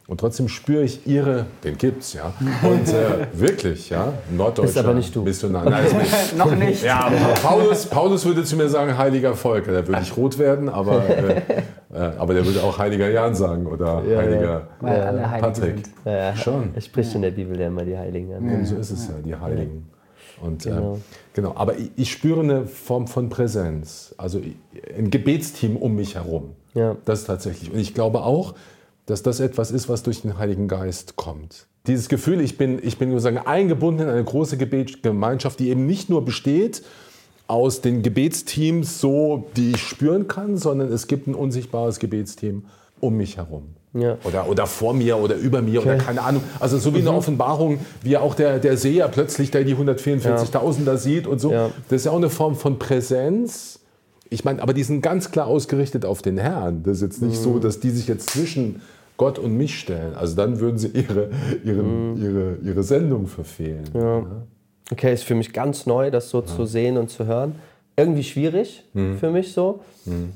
[0.09, 2.32] Und trotzdem spüre ich ihre, den gibt's, ja.
[2.62, 5.22] Und äh, wirklich, ja, Norddeutscher ist aber nicht du.
[5.22, 5.64] Missionar.
[5.64, 6.36] Nein, nicht.
[6.36, 6.82] Noch nicht.
[6.82, 9.72] Ja, Paulus, Paulus würde zu mir sagen, heiliger Volker.
[9.72, 11.36] Da würde ich rot werden, aber, äh,
[11.92, 15.38] äh, aber der würde auch heiliger Jan sagen oder ja, heiliger ja.
[15.38, 15.84] Patrick.
[16.05, 16.70] Ja, Schon.
[16.74, 18.50] Es spricht in der Bibel ja immer die Heiligen an.
[18.50, 19.88] Ja, so ist es ja, die Heiligen.
[20.42, 20.96] Und, genau.
[20.96, 20.98] Äh,
[21.34, 21.53] genau.
[21.55, 24.40] Aber ich, ich, spüre eine Form von Präsenz, also
[24.98, 26.50] ein Gebetsteam um mich herum.
[26.74, 26.96] Ja.
[27.05, 27.72] Das ist tatsächlich.
[27.72, 28.55] Und ich glaube auch,
[29.07, 31.66] dass das etwas ist, was durch den Heiligen Geist kommt.
[31.86, 36.09] Dieses Gefühl, ich bin, ich bin sozusagen eingebunden in eine große Gebetsgemeinschaft, die eben nicht
[36.09, 36.82] nur besteht
[37.48, 42.64] aus den Gebetsteams, so die ich spüren kann, sondern es gibt ein unsichtbares Gebetsteam
[43.00, 43.74] um mich herum.
[43.94, 44.16] Ja.
[44.24, 45.90] Oder, oder vor mir oder über mir okay.
[45.90, 46.42] oder keine Ahnung.
[46.61, 47.09] Also so wie mhm.
[47.09, 50.84] eine Offenbarung, wie auch der, der Seher plötzlich da die 144.000 ja.
[50.84, 51.53] da sieht und so.
[51.53, 51.70] Ja.
[51.90, 53.80] Das ist ja auch eine Form von Präsenz,
[54.33, 56.83] ich meine, aber die sind ganz klar ausgerichtet auf den Herrn.
[56.83, 57.45] Das ist jetzt nicht mhm.
[57.45, 58.80] so, dass die sich jetzt zwischen
[59.16, 60.14] Gott und mich stellen.
[60.14, 61.30] Also dann würden sie ihre,
[61.64, 62.22] ihre, mhm.
[62.22, 63.85] ihre, ihre Sendung verfehlen.
[63.95, 64.18] Ja.
[64.18, 64.26] Ja.
[64.91, 66.47] Okay, ist für mich ganz neu, das so ja.
[66.47, 67.55] zu sehen und zu hören.
[67.97, 69.18] Irgendwie schwierig mhm.
[69.18, 69.80] für mich so.
[70.07, 70.33] Mhm.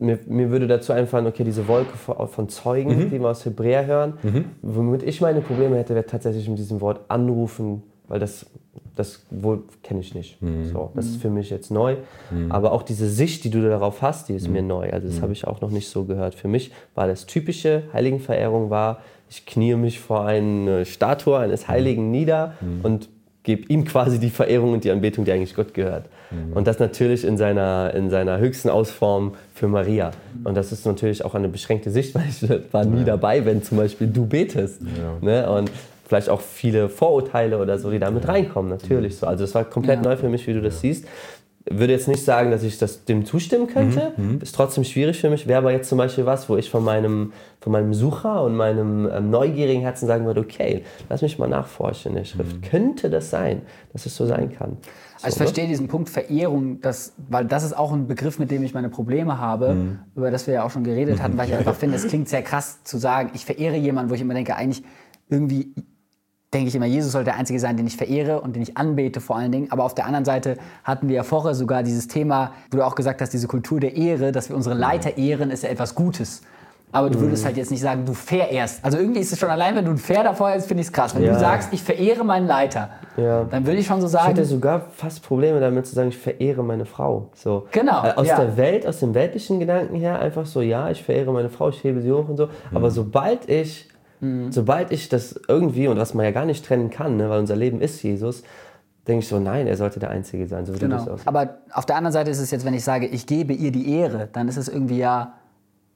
[0.00, 3.10] Mir, mir, würde dazu einfallen, okay, diese Wolke von Zeugen, mhm.
[3.10, 4.14] die wir aus Hebräer hören.
[4.22, 4.44] Mhm.
[4.62, 8.46] Womit ich meine Probleme hätte, wäre tatsächlich mit diesem Wort anrufen, weil das
[8.96, 10.40] das wohl kenne ich nicht.
[10.42, 10.66] Mhm.
[10.66, 11.96] So, das ist für mich jetzt neu.
[12.30, 12.50] Mhm.
[12.50, 14.54] Aber auch diese Sicht, die du darauf hast, die ist mhm.
[14.54, 14.90] mir neu.
[14.90, 15.22] Also das mhm.
[15.22, 16.34] habe ich auch noch nicht so gehört.
[16.34, 22.06] Für mich war das typische Heiligenverehrung war, ich knie mich vor eine Statue eines Heiligen
[22.06, 22.10] mhm.
[22.10, 22.80] nieder mhm.
[22.82, 23.08] und
[23.42, 26.06] gebe ihm quasi die Verehrung und die Anbetung, die eigentlich Gott gehört.
[26.54, 30.10] Und das natürlich in seiner, in seiner höchsten Ausform für Maria.
[30.44, 33.78] Und das ist natürlich auch eine beschränkte Sicht, weil ich war nie dabei, wenn zum
[33.78, 34.82] Beispiel du betest.
[34.82, 35.16] Ja.
[35.22, 35.50] Ne?
[35.50, 35.70] Und
[36.08, 39.26] vielleicht auch viele Vorurteile oder so, die da mit reinkommen, natürlich so.
[39.26, 40.10] Also das war komplett ja.
[40.10, 41.06] neu für mich, wie du das siehst.
[41.70, 44.14] Würde jetzt nicht sagen, dass ich das dem zustimmen könnte.
[44.16, 44.26] Mhm.
[44.26, 44.40] mhm.
[44.40, 45.46] Ist trotzdem schwierig für mich.
[45.46, 49.06] Wäre aber jetzt zum Beispiel was, wo ich von meinem, von meinem Sucher und meinem
[49.12, 52.56] ähm, neugierigen Herzen sagen würde, okay, lass mich mal nachforschen in der Schrift.
[52.56, 52.60] Mhm.
[52.62, 54.78] Könnte das sein, dass es so sein kann?
[55.18, 55.70] So, also ich verstehe ne?
[55.70, 59.38] diesen Punkt Verehrung, das, weil das ist auch ein Begriff, mit dem ich meine Probleme
[59.38, 59.98] habe, mhm.
[60.16, 62.42] über das wir ja auch schon geredet hatten, weil ich einfach finde, es klingt sehr
[62.42, 64.84] krass zu sagen, ich verehre jemanden, wo ich immer denke, eigentlich
[65.28, 65.74] irgendwie
[66.52, 69.20] denke ich immer, Jesus soll der Einzige sein, den ich verehre und den ich anbete
[69.20, 69.70] vor allen Dingen.
[69.70, 72.94] Aber auf der anderen Seite hatten wir ja vorher sogar dieses Thema, wo du auch
[72.94, 76.42] gesagt hast, diese Kultur der Ehre, dass wir unsere Leiter ehren, ist ja etwas Gutes.
[76.90, 77.48] Aber du würdest mhm.
[77.48, 78.82] halt jetzt nicht sagen, du verehrst.
[78.82, 80.92] Also irgendwie ist es schon allein, wenn du ein Pferd davor hältst, finde ich es
[80.92, 81.14] krass.
[81.14, 81.34] Wenn ja.
[81.34, 82.88] du sagst, ich verehre meinen Leiter,
[83.18, 83.44] ja.
[83.44, 84.32] dann würde ich schon so sagen.
[84.32, 87.28] Ich hätte sogar fast Probleme damit zu sagen, ich verehre meine Frau.
[87.34, 87.66] So.
[87.72, 88.06] Genau.
[88.06, 88.40] Äh, aus ja.
[88.40, 91.84] der Welt, aus dem weltlichen Gedanken her, einfach so, ja, ich verehre meine Frau, ich
[91.84, 92.46] hebe sie hoch und so.
[92.46, 92.76] Mhm.
[92.76, 93.88] Aber sobald ich
[94.20, 94.52] Mhm.
[94.52, 97.56] Sobald ich das irgendwie, und was man ja gar nicht trennen kann, ne, weil unser
[97.56, 98.42] Leben ist Jesus,
[99.06, 101.16] denke ich so, nein, er sollte der Einzige sein, so Genau.
[101.24, 103.92] Aber auf der anderen Seite ist es jetzt, wenn ich sage, ich gebe ihr die
[103.94, 105.34] Ehre, dann ist es irgendwie ja,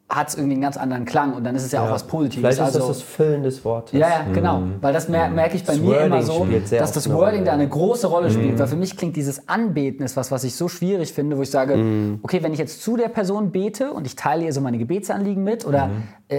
[0.09, 2.41] hat es irgendwie einen ganz anderen Klang und dann ist es ja, auch was Positives.
[2.41, 3.99] Vielleicht ist also, das das Füllen des Wortes.
[3.99, 4.63] Ja, ja, genau.
[4.81, 7.09] Weil das mer merke ich bei Das mir immer Wording so, spielt sehr dass das
[7.09, 7.45] Wording Rolle.
[7.45, 8.59] da eine große Rolle spielt.
[8.59, 11.51] Weil für mich klingt dieses Anbeten ist was, was ich so schwierig finde, wo ich
[11.51, 14.77] sage, okay, wenn ich jetzt zu der Person bete und ich teile ihr so meine
[14.77, 15.91] Gebetsanliegen mit oder äh,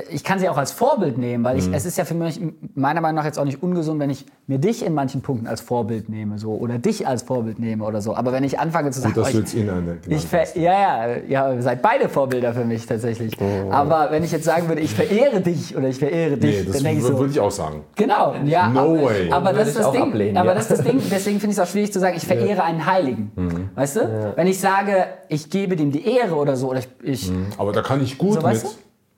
[0.10, 2.40] ich kann sie auch als Vorbild nehmen, weil ich, es ist ja für mich
[2.74, 5.62] meiner Meinung nach jetzt auch nicht ungesund, wenn ich mir dich in manchen Punkten als
[5.62, 8.16] Vorbild nehme so oder dich als Vorbild nehme oder so.
[8.16, 10.72] Aber wenn ich anfange zu sagen, Gut, dass oh, ich, ihn genannt ich ver ja,
[10.72, 13.38] ja, ja, ihr seid beide Vorbilder für mich tatsächlich.
[13.70, 16.76] Aber wenn ich jetzt sagen würde, ich verehre dich oder ich verehre dich, Nee, das
[16.76, 17.84] dann denke ich so, würde ich auch sagen.
[17.96, 18.70] Genau, ja.
[18.70, 19.32] No aber, way.
[19.32, 20.02] Aber das ist das Ding.
[20.02, 20.56] ablehnen, aber ja.
[20.56, 21.02] das ist das Ding.
[21.12, 23.32] Deswegen finde ich es auch schwierig zu sagen, ich verehre einen Heiligen.
[23.36, 23.70] Mhm.
[23.76, 24.34] Weißt du?
[24.36, 27.82] Wenn ich sage, ich gebe dem die Ehre oder so, oder ich, ich Aber da
[27.82, 28.70] kann ich gut so, weißt du?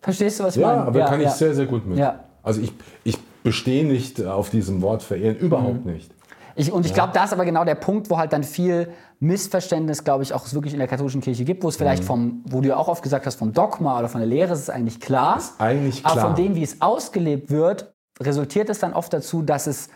[0.06, 0.82] Verstehst du, was ich Ja, meine?
[0.84, 1.32] aber da kann ich ja.
[1.32, 1.97] sehr, sehr gut mit.
[1.97, 2.20] Ja.
[2.43, 2.72] Also ich,
[3.03, 5.93] ich bestehe nicht auf diesem Wort verehren, überhaupt Mhm.
[5.93, 6.12] nicht.
[6.56, 8.89] Ich, und ich glaube, da ist aber genau der Punkt, wo halt dann viel
[9.20, 12.08] Missverständnis, glaube ich, auch wirklich in der katholischen Kirche gibt, wo es vielleicht Mhm.
[12.08, 14.60] vom, wo du ja auch oft gesagt hast, vom Dogma oder von der Lehre ist
[14.60, 15.38] es eigentlich klar.
[15.38, 16.26] Ist eigentlich Aber klar.
[16.28, 17.91] von dem, wie es ausgelebt wird,
[18.22, 19.89] resultiert es dann oft dazu, dass es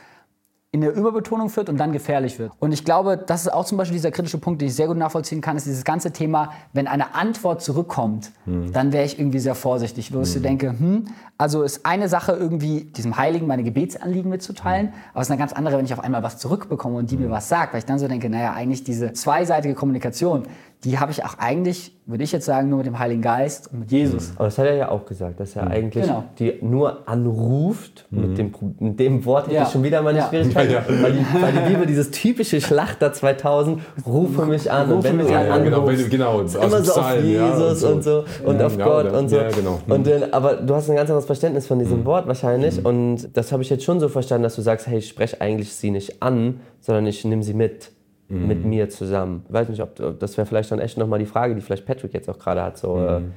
[0.72, 2.52] in der Überbetonung führt und dann gefährlich wird.
[2.60, 4.98] Und ich glaube, das ist auch zum Beispiel dieser kritische Punkt, den ich sehr gut
[4.98, 8.32] nachvollziehen kann, ist dieses ganze Thema, wenn eine Antwort zurückkommt,
[8.72, 11.06] dann wäre ich irgendwie sehr vorsichtig, wo ich so denke, hm,
[11.40, 15.54] also ist eine Sache irgendwie, diesem Heiligen meine Gebetsanliegen mitzuteilen, aber es ist eine ganz
[15.54, 17.98] andere, wenn ich auf einmal was zurückbekomme und die mir was sagt, weil ich dann
[17.98, 20.44] so denke, naja, eigentlich diese zweiseitige Kommunikation,
[20.84, 23.82] die habe ich auch eigentlich, würde ich jetzt sagen, nur mit dem Heiligen Geist und
[23.82, 24.32] mit Jesus.
[24.38, 26.24] Aber das hat er ja auch gesagt, dass er eigentlich Genau.
[26.40, 29.64] die nur anruft mit, dem, mit dem Wort, hätte Ja.
[29.64, 30.28] ich schon wieder meine Ja.
[30.30, 30.72] Schwierigkeiten.
[30.74, 34.90] Ja, Weil, die, weil die Bibel dieses typische Schlachter 2000, rufe mich an.
[34.90, 35.48] und Rufe mich an.
[35.48, 36.60] Ja, genau, wenn genau, immer so
[36.94, 39.36] auf Psalm, ja, Jesus und so, und auf Ja, Gott und so.
[39.38, 39.80] ja, genau.
[39.88, 41.84] Und dann, aber du hast ein ganz anderes Verständnis von Mhm.
[41.84, 44.98] diesem Wort wahrscheinlich und das habe ich jetzt schon so verstanden, dass du sagst, hey,
[45.00, 47.92] ich spreche eigentlich sie nicht an, sondern ich nehme sie mit.
[48.30, 48.48] Mhm.
[48.48, 49.44] Mit mir zusammen.
[49.48, 52.14] Ich weiß nicht, ob das wäre vielleicht dann echt nochmal die Frage, die vielleicht Patrick
[52.14, 52.78] jetzt auch gerade hat.
[52.78, 53.32] So, äh, Mhm.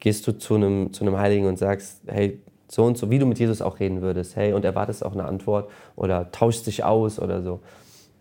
[0.00, 2.40] gehst du zu einem, zu einem Heiligen und sagst, hey,
[2.70, 5.24] so und so, wie du mit Jesus auch reden würdest, hey, und erwartest auch eine
[5.24, 7.60] Antwort oder tauscht dich aus oder so.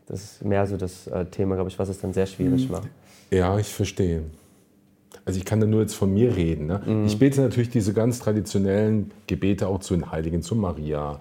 [0.07, 2.87] Das ist mehr so das äh, Thema, glaube ich, was es dann sehr schwierig macht.
[3.31, 4.23] Ja, ich verstehe.
[5.25, 6.67] Also ich kann da nur jetzt von mir reden.
[6.67, 6.81] Ne?
[6.85, 7.05] Mhm.
[7.05, 11.19] Ich bete natürlich diese ganz traditionellen Gebete auch zu den Heiligen, zu Maria.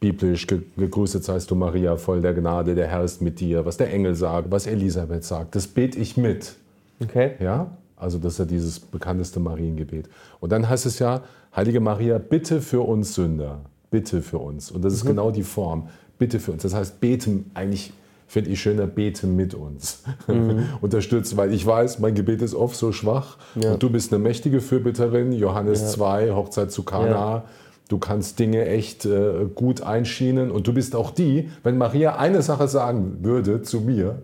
[0.00, 3.64] Biblisch, ge gegrüßet seist du Maria, voll der Gnade, der Herr ist mit dir.
[3.64, 6.56] Was der Engel sagt, was Elisabeth sagt, das bete ich mit.
[7.00, 7.32] Okay?
[7.40, 7.70] Ja?
[7.96, 10.08] Also das ist ja dieses bekannteste Mariengebet.
[10.40, 11.22] Und dann heißt es ja,
[11.54, 13.60] Heilige Maria, bitte für uns Sünder.
[13.90, 14.70] Bitte für uns.
[14.70, 15.88] Und das ist genau die Form.
[16.18, 16.62] Bitte für uns.
[16.62, 17.94] Das heißt, beten eigentlich
[18.26, 20.02] finde ich schöner, bete mit uns.
[20.80, 23.38] Unterstützen, weil ich weiß, mein Gebet ist oft so schwach.
[23.54, 25.32] Und du bist eine mächtige Fürbitterin.
[25.32, 27.08] Johannes 2, Hochzeit zu Kana.
[27.08, 27.44] Ja.
[27.88, 30.50] Du kannst Dinge echt äh, gut einschienen.
[30.50, 34.22] Und du bist auch die, wenn Maria eine Sache sagen würde zu mir,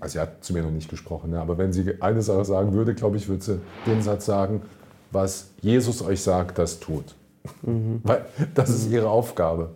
[0.00, 1.40] also sie hat zu mir noch nicht gesprochen, ne?
[1.40, 4.62] aber wenn sie eine Sache sagen würde, glaube ich, würde sie den Satz sagen,
[5.10, 7.14] was Jesus euch sagt, das tut.
[7.62, 8.24] Weil
[8.54, 9.70] das ist ihre Aufgabe.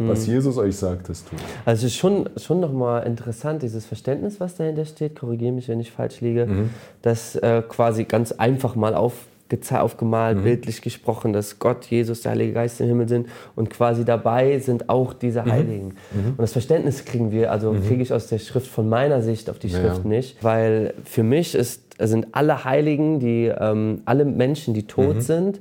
[0.00, 1.38] Was Jesus euch sagt, das tut.
[1.64, 5.80] Also es ist schon, schon nochmal interessant, dieses Verständnis, was dahinter steht, korrigiere mich, wenn
[5.80, 6.70] ich falsch liege, Mhm.
[7.02, 10.42] das äh, quasi ganz einfach mal aufgeze- aufgemalt, Mhm.
[10.44, 14.88] bildlich gesprochen, dass Gott, Jesus, der Heilige Geist im Himmel sind und quasi dabei sind
[14.88, 15.50] auch diese Mhm.
[15.50, 15.94] Heiligen.
[16.14, 19.58] Und das Verständnis kriegen wir, also kriege ich aus der Schrift von meiner Sicht auf
[19.58, 24.74] die Ja, Schrift nicht, weil für mich ist, sind alle Heiligen, die, ähm, alle Menschen,
[24.74, 25.20] die tot Mhm.
[25.22, 25.60] sind,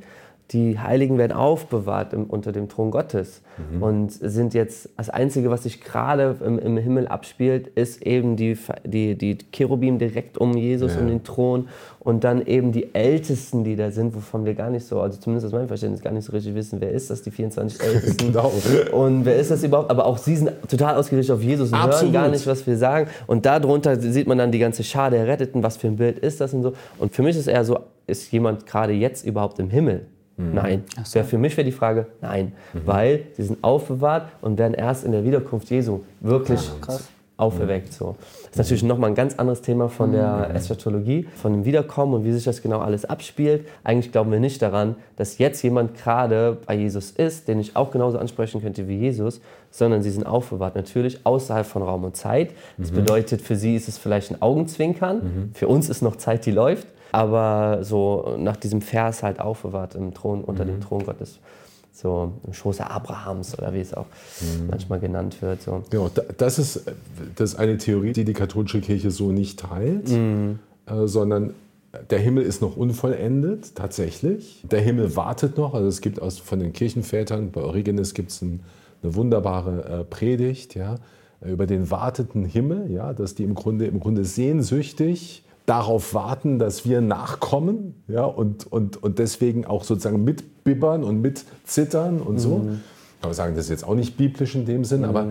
[0.52, 3.82] die Heiligen werden aufbewahrt im, unter dem Thron Gottes Mhm.
[3.84, 8.56] und sind jetzt das Einzige, was sich gerade im, im Himmel abspielt, ist eben die,
[8.86, 11.02] die, die Cherubim direkt um Jesus Ja.
[11.02, 11.68] um den Thron
[12.00, 15.48] und dann eben die Ältesten, die da sind, wovon wir gar nicht so, also zumindest
[15.48, 18.52] aus meinem Verständnis gar nicht so richtig wissen, wer ist das, die 24 Ältesten Genau.
[18.92, 21.90] und wer ist das überhaupt, aber auch sie sind total ausgerichtet auf Jesus und hören
[21.90, 22.14] Absolut.
[22.14, 25.64] gar nicht, was wir sagen und darunter sieht man dann die ganze Schar der Erretteten,
[25.64, 28.32] was für ein Bild ist das und so und für mich ist eher so, ist
[28.32, 30.06] jemand gerade jetzt überhaupt im Himmel?
[30.38, 30.84] Nein.
[31.14, 32.52] Wär, für mich wäre die Frage, nein.
[32.86, 36.72] Weil sie sind aufbewahrt und werden erst in der Wiederkunft Jesu wirklich
[37.38, 37.94] auferweckt.
[37.94, 38.16] So.
[38.20, 42.24] Das ist natürlich nochmal ein ganz anderes Thema von der Eschatologie, von dem Wiederkommen und
[42.24, 43.68] wie sich das genau alles abspielt.
[43.84, 47.92] Eigentlich glauben wir nicht daran, dass jetzt jemand gerade bei Jesus ist, den ich auch
[47.92, 50.76] genauso ansprechen könnte wie Jesus, sondern sie sind aufbewahrt.
[50.76, 52.52] Natürlich außerhalb von Raum und Zeit.
[52.78, 55.52] Das bedeutet, für sie ist es vielleicht ein Augenzwinkern.
[55.54, 56.88] Für uns ist noch Zeit, die läuft.
[57.12, 61.40] Aber so nach diesem Vers halt aufbewahrt im Thron, unter dem Thron Gottes.
[61.94, 64.06] So im Schoße Abrahams oder wie es auch
[64.70, 65.62] manchmal genannt wird.
[65.64, 65.84] So.
[65.90, 66.82] Genau, da- das ist,
[67.36, 71.54] das ist eine Theorie, die die katholische Kirche so nicht teilt, äh, sondern
[72.12, 74.62] der Himmel ist noch unvollendet, tatsächlich.
[74.70, 75.74] Der Himmel wartet noch.
[75.74, 78.60] Also es gibt aus, von den Kirchenvätern, bei Origenes gibt es ein,
[79.02, 80.96] eine wunderbare äh, Predigt, ja,
[81.44, 86.86] über den warteten Himmel, ja, dass die im Grunde, im Grunde sehnsüchtig darauf warten, dass
[86.86, 92.60] wir nachkommen ja, und, und, und deswegen auch sozusagen mitbibbern und mitzittern und so.
[92.60, 92.82] Mhm.
[93.22, 95.06] Kann man sagen, das ist jetzt auch nicht biblisch in dem Sinn, mhm.
[95.06, 95.28] aber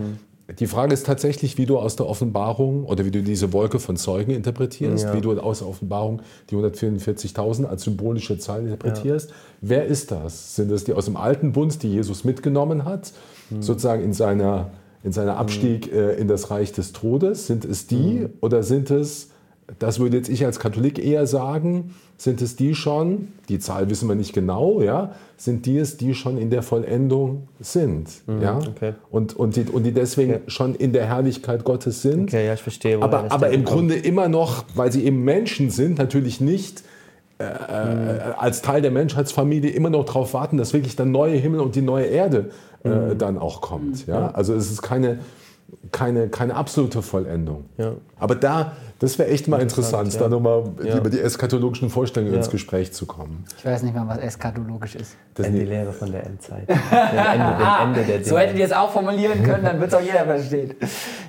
[0.61, 3.97] die Frage ist tatsächlich, wie du aus der Offenbarung oder wie du diese Wolke von
[3.97, 5.15] Zeugen interpretierst, ja.
[5.15, 6.21] wie du aus der Offenbarung
[6.51, 9.31] die 144.000 als symbolische Zahl interpretierst.
[9.31, 9.37] Ja.
[9.63, 10.55] Wer ist das?
[10.55, 13.13] Sind es die aus dem alten Bund, die Jesus mitgenommen hat,
[13.49, 13.63] mhm.
[13.63, 14.71] sozusagen in seiner,
[15.03, 15.99] in seiner Abstieg mhm.
[15.99, 17.47] äh, in das Reich des Todes?
[17.47, 18.31] Sind es die mhm.
[18.41, 19.31] oder sind es
[19.79, 24.09] das würde jetzt ich als Katholik eher sagen, sind es die schon, die Zahl wissen
[24.09, 28.09] wir nicht genau, ja, sind die es, die schon in der Vollendung sind.
[28.27, 28.59] Mhm, ja?
[28.59, 28.95] Okay.
[29.11, 30.43] Und, und, die, und die deswegen okay.
[30.47, 32.25] schon in der Herrlichkeit Gottes sind.
[32.25, 33.03] Okay, ja, ich verstehe.
[33.03, 33.77] Aber, aber im kommt.
[33.77, 36.85] Grunde immer noch, weil sie eben Menschen sind, natürlich nicht
[37.39, 38.21] äh, mhm.
[38.39, 41.83] als Teil der Menschheitsfamilie immer noch darauf warten, dass wirklich der neue Himmel und die
[41.83, 42.51] neue Erde
[42.85, 43.19] äh, mhm.
[43.19, 44.07] dann auch kommt.
[44.07, 44.31] Ja?
[44.31, 45.19] Also es ist keine,
[45.93, 47.67] keine, keine absolute Vollendung.
[47.79, 47.93] Ja.
[48.19, 50.21] Aber da das wäre echt mal interessant, ja.
[50.21, 50.97] da nochmal ja.
[50.97, 52.39] über die eskatologischen Vorstellungen ja.
[52.39, 53.45] ins Gespräch zu kommen.
[53.59, 55.17] Ich weiß nicht mal, was eskatologisch ist.
[55.35, 56.67] Das ist die Lehre von der Endzeit.
[56.67, 58.25] Ende, Ende der.
[58.25, 60.75] So hättet ihr es auch formulieren können, dann wird es auch jeder verstehen.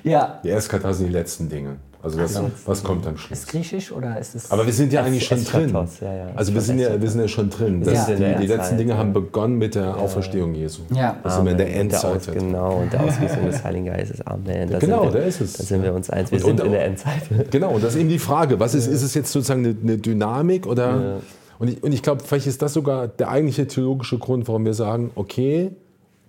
[0.02, 0.40] Ja.
[0.42, 1.76] Die Eskat sind die letzten Dinge.
[2.00, 3.40] Also das, also, was kommt dann Schluss?
[3.40, 4.50] Ist griechisch oder ist es?
[4.52, 5.74] Aber wir sind ja eigentlich schon drin.
[6.00, 6.26] Ja, ja.
[6.36, 7.82] Also wir sind ja, wir sind ja schon drin.
[7.82, 10.82] Das, die, die letzten Dinge haben begonnen mit der Auferstehung Jesu.
[10.94, 11.16] Ja.
[11.24, 12.32] Das sind wir in der Endzeit.
[12.32, 14.24] genau, und der Ausgießung des Heiligen Geistes.
[14.24, 14.70] Amen.
[14.70, 15.54] Da genau, da ist es.
[15.54, 16.30] Da sind wir uns eins.
[16.30, 17.22] Wir sind in der Endzeit.
[17.50, 18.60] Genau, und das ist eben die Frage.
[18.60, 21.20] Was ist, ist es jetzt sozusagen eine, eine Dynamik oder...
[21.58, 24.74] Und ich, und ich glaube, vielleicht ist das sogar der eigentliche theologische Grund, warum wir
[24.74, 25.72] sagen, okay,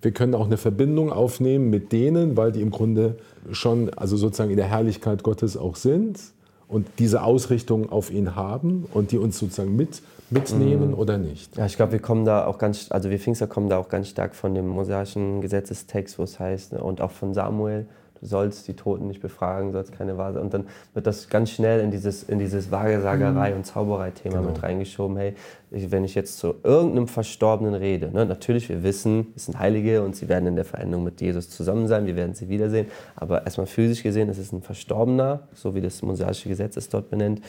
[0.02, 3.18] wir können auch eine Verbindung aufnehmen mit denen, weil die im Grunde
[3.52, 6.20] schon, also sozusagen in der Herrlichkeit Gottes auch sind
[6.68, 10.93] und diese Ausrichtung auf ihn haben und die uns sozusagen mit, mitnehmen mhm.
[10.93, 11.58] oder nicht.
[11.58, 14.10] Ja, ich glaube, wir kommen da auch ganz, also wir Pfingster kommen da auch ganz
[14.10, 17.86] stark von dem mosaischen Gesetzestext, wo es heißt, ne, und auch von Samuel,
[18.20, 20.38] du sollst die Toten nicht befragen, sollst keine Wahrheit.
[20.38, 23.57] Und dann wird das ganz schnell in dieses, in dieses Wahrsagerei- mhm.
[23.57, 24.49] und Zauberei-Thema genau.
[24.49, 25.17] mit reingeschoben.
[25.17, 25.36] Hey,
[25.72, 30.15] wenn ich jetzt zu irgendeinem Verstorbenen rede, ne, natürlich, wir wissen, es sind Heilige und
[30.15, 32.88] sie werden in der Veränderung mit Jesus zusammen sein, wir werden sie wiedersehen.
[33.15, 37.09] Aber erstmal physisch gesehen, es ist ein Verstorbener, so wie das mosaische Gesetz es dort
[37.09, 37.41] benennt.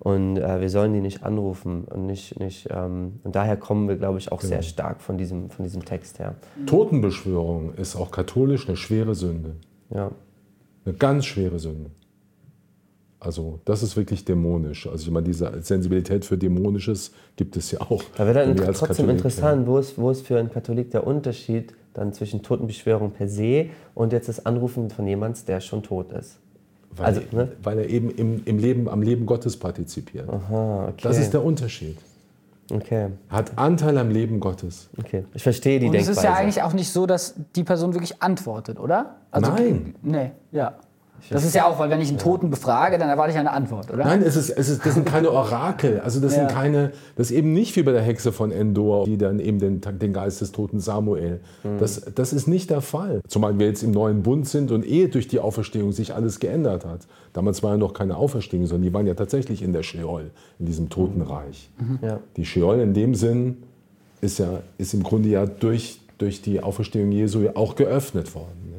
[0.00, 3.96] Und äh, wir sollen die nicht anrufen und nicht, nicht ähm, und daher kommen wir,
[3.96, 4.54] glaube ich, auch genau.
[4.54, 6.36] sehr stark von diesem, von diesem Text her.
[6.66, 9.56] Totenbeschwörung ist auch katholisch eine schwere Sünde.
[9.94, 10.10] Ja.
[10.84, 11.90] Eine ganz schwere Sünde.
[13.20, 14.86] Also das ist wirklich dämonisch.
[14.86, 18.02] Also ich meine, diese Sensibilität für Dämonisches gibt es ja auch.
[18.16, 19.66] Da wäre dann trotzdem Katholik, interessant, ja.
[19.66, 24.14] wo, ist, wo ist für einen Katholik der Unterschied dann zwischen Totenbeschwörung per se und
[24.14, 26.38] jetzt das Anrufen von jemandem, der schon tot ist?
[26.96, 27.52] Weil, also, ne?
[27.62, 30.28] weil er eben im, im Leben, am Leben Gottes partizipiert.
[30.28, 31.02] Aha, okay.
[31.02, 31.98] Das ist der Unterschied.
[32.70, 33.08] Okay.
[33.28, 34.88] Hat Anteil am Leben Gottes.
[34.98, 36.12] Okay, ich verstehe die Und Denkweise.
[36.12, 39.16] es ist ja eigentlich auch nicht so, dass die Person wirklich antwortet, oder?
[39.30, 39.94] Also, Nein.
[40.02, 40.74] Nee, ja.
[41.28, 43.90] Das ist ja auch, weil wenn ich einen Toten befrage, dann erwarte ich eine Antwort,
[43.90, 44.04] oder?
[44.04, 46.00] Nein, es ist, es ist, das sind keine Orakel.
[46.00, 46.40] Also das ja.
[46.40, 49.58] sind keine, das ist eben nicht wie bei der Hexe von Endor, die dann eben
[49.58, 51.40] den, den Geist des toten Samuel.
[51.62, 51.78] Mhm.
[51.78, 53.20] Das, das ist nicht der Fall.
[53.28, 56.84] Zumal wir jetzt im neuen Bund sind und eh durch die Auferstehung sich alles geändert
[56.84, 57.06] hat.
[57.32, 60.66] Damals war ja noch keine Auferstehung, sondern die waren ja tatsächlich in der Sheol, in
[60.66, 61.70] diesem Totenreich.
[61.78, 61.98] Mhm.
[62.02, 62.20] Ja.
[62.36, 63.58] Die Sheol in dem Sinn
[64.20, 68.69] ist ja ist im Grunde ja durch, durch die Auferstehung Jesu auch geöffnet worden.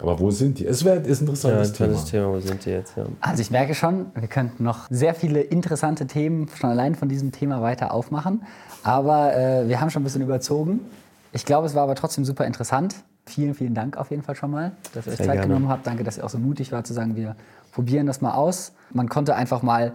[0.00, 0.66] Aber wo sind die?
[0.66, 2.04] Es wäre ist ein interessantes ja, Thema.
[2.04, 2.32] Thema.
[2.32, 2.96] Wo sind die jetzt?
[2.96, 3.04] Ja.
[3.20, 7.30] Also ich merke schon, wir könnten noch sehr viele interessante Themen schon allein von diesem
[7.32, 8.42] Thema weiter aufmachen.
[8.82, 10.80] Aber äh, wir haben schon ein bisschen überzogen.
[11.32, 12.96] Ich glaube, es war aber trotzdem super interessant.
[13.26, 15.42] Vielen, vielen Dank auf jeden Fall schon mal, dass ihr euch Zeit gerne.
[15.46, 15.86] genommen habt.
[15.86, 17.36] Danke, dass ihr auch so mutig war zu sagen, wir
[17.72, 18.72] probieren das mal aus.
[18.92, 19.92] Man konnte einfach mal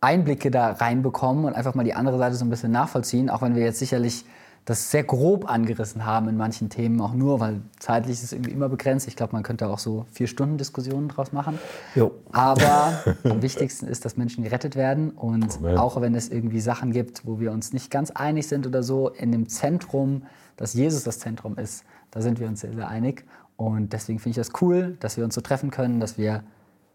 [0.00, 3.54] Einblicke da reinbekommen und einfach mal die andere Seite so ein bisschen nachvollziehen, auch wenn
[3.54, 4.24] wir jetzt sicherlich
[4.66, 8.50] das sehr grob angerissen haben in manchen Themen, auch nur, weil zeitlich ist es irgendwie
[8.50, 9.06] immer begrenzt.
[9.06, 11.60] Ich glaube, man könnte auch so vier Stunden Diskussionen draus machen.
[11.94, 12.10] Jo.
[12.32, 15.10] Aber am wichtigsten ist, dass Menschen gerettet werden.
[15.10, 15.78] Und Amen.
[15.78, 19.08] auch wenn es irgendwie Sachen gibt, wo wir uns nicht ganz einig sind oder so,
[19.08, 20.24] in dem Zentrum,
[20.56, 23.24] dass Jesus das Zentrum ist, da sind wir uns sehr, sehr einig.
[23.56, 26.42] Und deswegen finde ich das cool, dass wir uns so treffen können, dass wir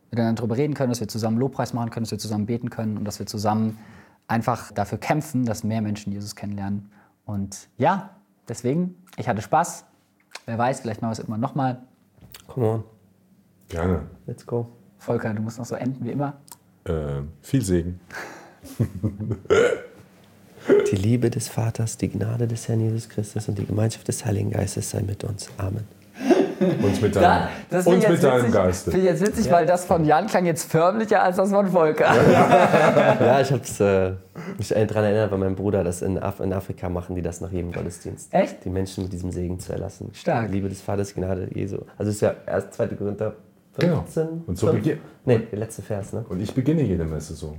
[0.10, 2.98] miteinander darüber reden können, dass wir zusammen Lobpreis machen können, dass wir zusammen beten können
[2.98, 3.78] und dass wir zusammen
[4.28, 6.92] einfach dafür kämpfen, dass mehr Menschen Jesus kennenlernen.
[7.32, 8.10] Und ja,
[8.50, 9.86] deswegen, ich hatte Spaß.
[10.46, 11.82] Wer weiß, vielleicht machen wir es immer nochmal.
[12.48, 12.84] Come on.
[13.70, 14.02] Gerne.
[14.26, 14.68] Let's go.
[14.98, 16.34] Volker, du musst noch so enden wie immer.
[16.84, 18.02] Äh, viel Segen.
[20.92, 24.52] die Liebe des Vaters, die Gnade des Herrn Jesus Christus und die Gemeinschaft des Heiligen
[24.52, 25.50] Geistes sei mit uns.
[25.58, 25.88] Amen.
[26.84, 28.92] Und mit Da, deinem, finde ich mit jetzt deinem witzig, Geiste.
[28.92, 32.06] Finde ich jetzt witzig, weil das von Jan klang jetzt förmlicher als das von Volker.
[32.06, 34.14] Ja, ich habe äh,
[34.58, 37.52] mich daran erinnert, weil mein Bruder das in, Af in Afrika machen, die das nach
[37.52, 38.34] jedem Gottesdienst.
[38.34, 38.64] Echt?
[38.64, 40.10] Die Menschen mit diesem Segen zu erlassen.
[40.14, 40.48] Stark.
[40.48, 41.78] Die Liebe des Vaters, Gnade Jesu.
[41.98, 42.88] Also es ist ja erst 2.
[42.90, 43.34] Korinther
[43.80, 44.02] Genau.
[44.04, 44.28] 15.
[44.48, 44.84] Und so fünf?
[44.84, 46.26] beginn- Nee, der letzte Vers, ne?
[46.28, 47.56] Und ich beginne jede Messe so.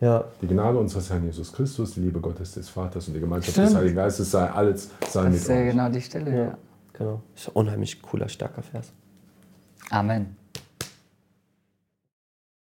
[0.00, 0.24] Ja.
[0.40, 3.68] Die Gnade unseres Herrn Jesus Christus, die Liebe Gottes des Vaters und die Gemeinschaft Stimmt.
[3.68, 6.30] des Heiligen Geistes sei alles sei Das mit ist ja genau die Stelle.
[6.30, 6.44] Ja.
[6.44, 6.58] ja.
[7.00, 7.22] Genau.
[7.34, 8.92] Ist ein unheimlich cooler, starker Vers.
[9.88, 10.36] Amen.